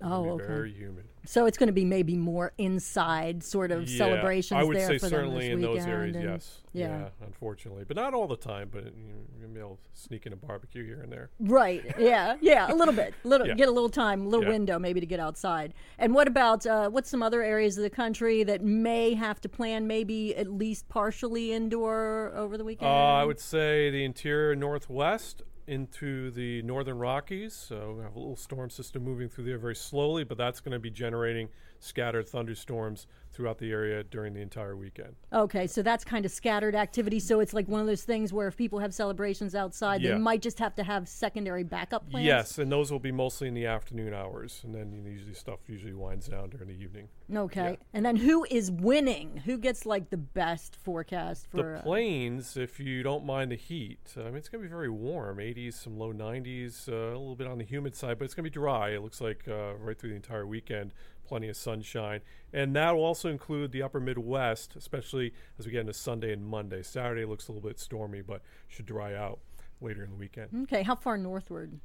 Oh, 0.04 0.30
okay. 0.32 0.46
Very 0.48 0.74
humid. 0.74 1.06
So 1.24 1.46
it's 1.46 1.58
going 1.58 1.68
to 1.68 1.74
be 1.74 1.86
maybe 1.86 2.16
more 2.18 2.52
inside 2.58 3.44
sort 3.44 3.72
of 3.72 3.88
Yeah, 3.88 3.98
celebrations 4.00 4.60
I 4.60 4.64
would 4.64 4.76
there 4.76 4.88
say 4.88 4.98
for 4.98 5.08
certainly 5.08 5.52
in 5.52 5.62
those 5.62 5.86
areas, 5.86 6.16
yes. 6.20 6.62
Yeah. 6.74 7.10
unfortunately, 7.24 7.84
but 7.88 7.96
not 7.96 8.16
all 8.16 8.28
the 8.28 8.36
time. 8.38 8.70
But 8.72 8.86
you 8.86 8.92
you're 9.32 9.42
gonna 9.48 9.54
be 9.54 9.60
able 9.60 9.76
to 9.76 9.90
sneak 10.02 10.26
in 10.26 10.34
a 10.34 10.36
barbecue 10.36 10.84
here 10.84 11.02
and 11.02 11.12
there. 11.12 11.30
Right. 11.40 11.84
Yeah. 12.00 12.38
Yeah. 12.42 12.72
A 12.72 12.76
little 12.76 12.94
bit. 12.94 13.14
Little 13.24 13.46
Yeah. 13.46 13.54
get 13.54 13.68
a 13.68 13.72
little 13.72 13.90
time, 13.90 14.26
a 14.26 14.30
little 14.30 14.46
Yeah. 14.46 14.52
window 14.52 14.80
maybe 14.80 15.00
to 15.00 15.06
get 15.06 15.20
outside. 15.20 15.76
And 16.00 16.16
what 16.16 16.28
about 16.28 16.66
uh, 16.66 16.90
what's 16.90 17.10
some 17.10 17.22
other 17.22 17.44
areas 17.44 17.78
of 17.78 17.84
the 17.84 17.90
country 17.92 18.44
that 18.44 18.64
may 18.64 19.14
have 19.14 19.40
to 19.42 19.50
plan 19.50 19.86
maybe 19.86 20.36
at 20.36 20.48
least 20.52 20.90
partially 20.90 21.52
indoor 21.54 22.32
over 22.36 22.58
the 22.58 22.64
weekend? 22.64 22.90
Uh, 22.90 22.94
I 22.94 23.26
would 23.26 23.40
say 23.40 23.92
the 23.92 24.04
interior 24.04 24.56
northwest 24.56 25.44
into 25.68 26.32
the 26.32 26.62
northern 26.64 26.98
Rockies. 26.98 27.54
So 27.54 27.96
we 27.98 28.04
have 28.04 28.16
a 28.16 28.20
little 28.20 28.36
storm 28.36 28.70
system 28.70 29.04
moving 29.04 29.30
through 29.30 29.46
there 29.46 29.58
very 29.58 29.76
slowly, 29.76 30.24
but 30.24 30.38
that's 30.38 30.60
going 30.60 30.74
to 30.74 30.80
be 30.80 30.90
generating 30.90 31.50
scattered 31.86 32.30
thunderstorms 32.30 33.08
throughout 33.34 33.58
the 33.58 33.72
area 33.72 34.04
during 34.04 34.34
the 34.34 34.42
entire 34.42 34.76
weekend. 34.76 35.16
Okay, 35.32 35.66
so 35.66 35.82
that's 35.82 36.04
kind 36.04 36.26
of 36.26 36.32
scattered 36.32 36.76
activity. 36.76 37.20
So 37.20 37.40
it's 37.40 37.54
like 37.54 37.68
one 37.68 37.80
of 37.80 37.88
those 37.88 38.04
things 38.04 38.34
where 38.34 38.48
if 38.48 38.58
people 38.58 38.80
have 38.80 38.94
celebrations 38.94 39.56
outside, 39.56 40.02
Yeah. 40.02 40.12
they 40.12 40.18
might 40.18 40.42
just 40.42 40.60
have 40.60 40.76
to 40.76 40.84
have 40.84 41.08
secondary 41.08 41.64
backup 41.64 42.10
plans. 42.10 42.26
Yes, 42.26 42.58
and 42.60 42.72
those 42.72 42.92
will 42.92 43.00
be 43.00 43.12
mostly 43.12 43.48
in 43.48 43.54
the 43.54 43.66
afternoon 43.66 44.14
hours, 44.14 44.62
and 44.64 44.76
then 44.76 45.06
usually 45.06 45.34
stuff 45.34 45.60
usually 45.68 45.94
winds 45.94 46.28
down 46.28 46.50
during 46.50 46.68
the 46.68 46.76
evening. 46.84 47.08
Okay, 47.34 47.78
and 47.94 48.06
then 48.06 48.18
who 48.18 48.46
is 48.52 48.70
winning? 48.70 49.38
Who 49.46 49.58
gets 49.58 49.86
like 49.86 50.10
the 50.10 50.18
best 50.18 50.76
forecast 50.76 51.48
for? 51.48 51.58
The 51.58 51.78
uh, 51.78 51.82
plains, 51.82 52.58
if 52.58 52.80
you 52.82 53.02
don't 53.02 53.26
mind 53.26 53.52
the 53.52 53.56
heat, 53.56 54.14
I 54.18 54.24
mean, 54.24 54.36
it's 54.36 54.50
going 54.50 54.62
to 54.62 54.68
be 54.68 54.72
very 54.72 54.90
warm 54.90 55.38
80s, 55.38 55.76
some 55.76 55.98
low 55.98 56.12
90s, 56.12 56.90
uh, 56.90 56.94
a 56.94 57.18
little 57.18 57.38
bit 57.38 57.48
on 57.48 57.58
the 57.58 57.64
humid 57.64 57.96
side, 57.96 58.20
but 58.20 58.26
it's 58.26 58.34
going 58.34 58.44
to 58.44 58.50
be 58.50 58.54
dry. 58.54 58.90
It 58.90 59.02
looks 59.02 59.22
like 59.22 59.48
uh, 59.48 59.76
right 59.76 59.98
through 59.98 60.10
the 60.10 60.16
entire 60.18 60.46
weekend, 60.46 60.94
plenty 61.32 61.48
of 61.48 61.56
sunshine. 61.56 62.20
And 62.52 62.76
that 62.76 62.94
will 62.94 63.06
also 63.06 63.30
include 63.30 63.72
the 63.72 63.82
upper 63.82 64.02
Midwest, 64.02 64.76
especially 64.76 65.34
as 65.58 65.66
we 65.66 65.72
get 65.72 65.80
into 65.80 65.94
Sunday 65.94 66.34
and 66.34 66.46
Monday. 66.46 66.84
Saturday 66.84 67.24
looks 67.24 67.48
a 67.48 67.54
little 67.54 67.70
bit 67.70 67.80
stormy, 67.80 68.22
but 68.22 68.42
should 68.68 68.86
dry 68.86 69.16
out. 69.16 69.40
later 69.80 70.04
in 70.04 70.10
the 70.12 70.16
weekend. 70.18 70.50
Okay, 70.64 70.84
how 70.84 70.94
far 70.94 71.18
northward? 71.18 71.80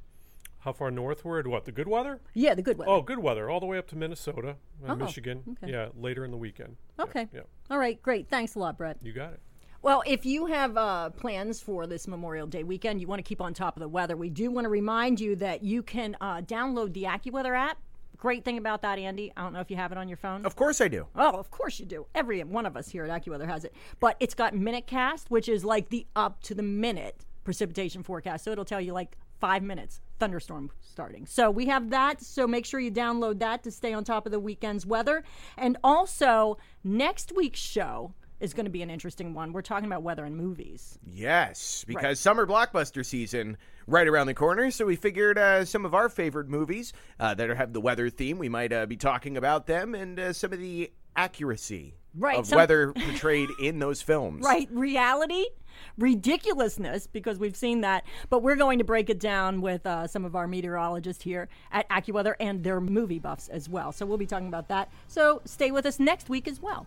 How 0.59 0.73
far 0.73 0.91
northward? 0.91 1.47
What 1.47 1.63
the 1.63 1.71
good 1.71 1.87
weather? 1.87 2.19
Yeah, 2.33 2.53
the 2.55 2.61
good 2.61 2.77
weather. 2.77 2.91
Oh, 2.91 3.01
good 3.01 3.19
weather, 3.19 3.49
all 3.49 3.59
the 3.61 3.65
way 3.65 3.77
up 3.77 3.87
to 3.87 3.95
Minnesota, 3.95 4.57
uh, 4.85 4.91
Oh, 4.91 4.95
Michigan. 4.97 5.41
okay. 5.63 5.71
Yeah, 5.71 5.87
later 5.97 6.25
in 6.25 6.29
the 6.31 6.37
weekend. 6.37 6.75
Yeah, 6.99 7.05
Okay. 7.05 7.27
Yeah, 7.33 7.41
All 7.71 7.79
right, 7.79 7.99
great. 8.03 8.27
Thanks 8.29 8.53
a 8.55 8.59
lot, 8.59 8.77
Brett. 8.77 8.97
you 9.01 9.13
got 9.13 9.31
it. 9.33 9.39
Well, 9.81 10.03
if 10.05 10.25
you 10.25 10.47
have 10.47 10.75
uh, 10.77 11.09
plans 11.11 11.61
for 11.61 11.87
this 11.87 12.05
Memorial 12.07 12.45
Day 12.47 12.63
weekend, 12.63 12.99
you 12.99 13.07
want 13.07 13.19
to 13.19 13.23
keep 13.23 13.39
on 13.41 13.53
top 13.53 13.77
of 13.77 13.79
the 13.81 13.87
weather, 13.87 14.17
we 14.17 14.29
do 14.29 14.51
want 14.51 14.65
to 14.65 14.69
remind 14.69 15.19
you 15.21 15.35
that 15.37 15.63
you 15.63 15.81
can 15.81 16.17
uh, 16.19 16.41
download 16.41 16.93
the 16.93 17.03
AccuWeather 17.03 17.57
app. 17.57 17.77
Great 18.17 18.43
thing 18.43 18.57
about 18.57 18.81
that, 18.81 18.97
Andy. 18.97 19.31
I 19.37 19.43
don't 19.43 19.53
know 19.53 19.59
if 19.59 19.69
you 19.69 19.77
have 19.77 19.91
it 19.91 19.97
on 19.97 20.07
your 20.07 20.17
phone. 20.17 20.45
Of 20.45 20.55
course 20.55 20.81
I 20.81 20.87
do. 20.87 21.05
Oh, 21.15 21.37
of 21.37 21.51
course 21.51 21.79
you 21.79 21.85
do. 21.85 22.07
Every 22.15 22.43
one 22.43 22.65
of 22.65 22.75
us 22.75 22.89
here 22.89 23.05
at 23.05 23.11
AccuWeather 23.11 23.47
has 23.47 23.63
it. 23.63 23.75
But 23.99 24.17
it's 24.19 24.33
got 24.33 24.53
MinuteCast, 24.53 25.29
which 25.29 25.47
is 25.47 25.63
like 25.63 25.89
the 25.89 26.07
up 26.15 26.41
to 26.43 26.55
the 26.55 26.63
minute 26.63 27.25
precipitation 27.43 28.01
forecast. 28.01 28.43
So 28.43 28.51
it'll 28.51 28.65
tell 28.65 28.81
you 28.81 28.91
like 28.91 29.17
five 29.39 29.61
minutes 29.61 30.01
thunderstorm 30.19 30.71
starting. 30.81 31.27
So 31.27 31.51
we 31.51 31.67
have 31.67 31.91
that. 31.91 32.21
So 32.21 32.47
make 32.47 32.65
sure 32.65 32.79
you 32.79 32.91
download 32.91 33.39
that 33.39 33.63
to 33.63 33.71
stay 33.71 33.93
on 33.93 34.03
top 34.03 34.25
of 34.25 34.31
the 34.31 34.39
weekend's 34.39 34.85
weather. 34.85 35.23
And 35.55 35.77
also, 35.83 36.57
next 36.83 37.31
week's 37.35 37.59
show 37.59 38.13
is 38.39 38.53
going 38.53 38.65
to 38.65 38.71
be 38.71 38.81
an 38.81 38.89
interesting 38.89 39.33
one. 39.33 39.51
We're 39.53 39.61
talking 39.61 39.85
about 39.87 40.03
weather 40.03 40.23
and 40.25 40.35
movies. 40.37 40.99
Yes, 41.05 41.83
because 41.87 42.03
Right. 42.03 42.17
summer 42.17 42.45
blockbuster 42.45 43.05
season 43.05 43.57
right 43.87 44.07
around 44.07 44.27
the 44.27 44.33
corner. 44.33 44.69
So 44.71 44.85
we 44.85 44.95
figured 44.95 45.37
uh, 45.37 45.65
some 45.65 45.85
of 45.85 45.93
our 45.95 46.09
favorite 46.09 46.47
movies 46.47 46.93
uh, 47.19 47.33
that 47.35 47.49
have 47.57 47.73
the 47.73 47.81
weather 47.81 48.09
theme. 48.09 48.37
We 48.37 48.49
might 48.49 48.71
uh, 48.71 48.85
be 48.85 48.97
talking 48.97 49.37
about 49.37 49.65
them 49.67 49.95
and 49.95 50.19
uh, 50.19 50.33
some 50.33 50.53
of 50.53 50.59
the 50.59 50.91
accuracy 51.15 51.95
Right, 52.15 52.37
of 52.37 52.45
some- 52.47 52.57
weather 52.57 52.93
portrayed 52.95 53.49
in 53.61 53.79
those 53.79 54.01
films. 54.01 54.43
Right, 54.45 54.67
reality, 54.71 55.45
ridiculousness, 55.97 57.07
because 57.07 57.39
we've 57.39 57.55
seen 57.55 57.81
that. 57.81 58.03
But 58.29 58.41
we're 58.43 58.55
going 58.55 58.77
to 58.79 58.83
break 58.83 59.09
it 59.09 59.19
down 59.19 59.61
with 59.61 59.85
uh, 59.85 60.07
some 60.07 60.25
of 60.25 60.35
our 60.35 60.47
meteorologists 60.47 61.23
here 61.23 61.47
at 61.71 61.87
AccuWeather 61.89 62.35
and 62.39 62.63
their 62.63 62.81
movie 62.81 63.19
buffs 63.19 63.47
as 63.49 63.67
well. 63.69 63.91
So 63.91 64.05
we'll 64.05 64.17
be 64.17 64.25
talking 64.25 64.47
about 64.47 64.67
that. 64.69 64.89
So 65.07 65.41
stay 65.45 65.71
with 65.71 65.85
us 65.85 65.99
next 65.99 66.29
week 66.29 66.47
as 66.47 66.61
well. 66.61 66.85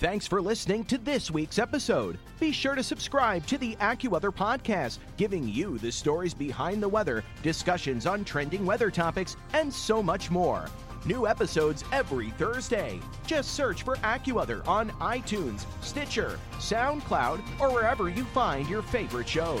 Thanks 0.00 0.26
for 0.26 0.40
listening 0.40 0.84
to 0.86 0.96
this 0.96 1.30
week's 1.30 1.58
episode. 1.58 2.18
Be 2.38 2.52
sure 2.52 2.74
to 2.74 2.82
subscribe 2.82 3.44
to 3.48 3.58
the 3.58 3.76
AccuWeather 3.82 4.34
podcast, 4.34 4.96
giving 5.18 5.46
you 5.46 5.76
the 5.76 5.92
stories 5.92 6.32
behind 6.32 6.82
the 6.82 6.88
weather, 6.88 7.22
discussions 7.42 8.06
on 8.06 8.24
trending 8.24 8.64
weather 8.64 8.90
topics, 8.90 9.36
and 9.52 9.70
so 9.70 10.02
much 10.02 10.30
more. 10.30 10.64
New 11.04 11.26
episodes 11.26 11.84
every 11.92 12.30
Thursday. 12.30 12.98
Just 13.26 13.50
search 13.50 13.82
for 13.82 13.96
AccuWeather 13.96 14.66
on 14.66 14.88
iTunes, 15.02 15.66
Stitcher, 15.82 16.38
SoundCloud, 16.54 17.60
or 17.60 17.70
wherever 17.70 18.08
you 18.08 18.24
find 18.24 18.70
your 18.70 18.80
favorite 18.80 19.28
shows. 19.28 19.60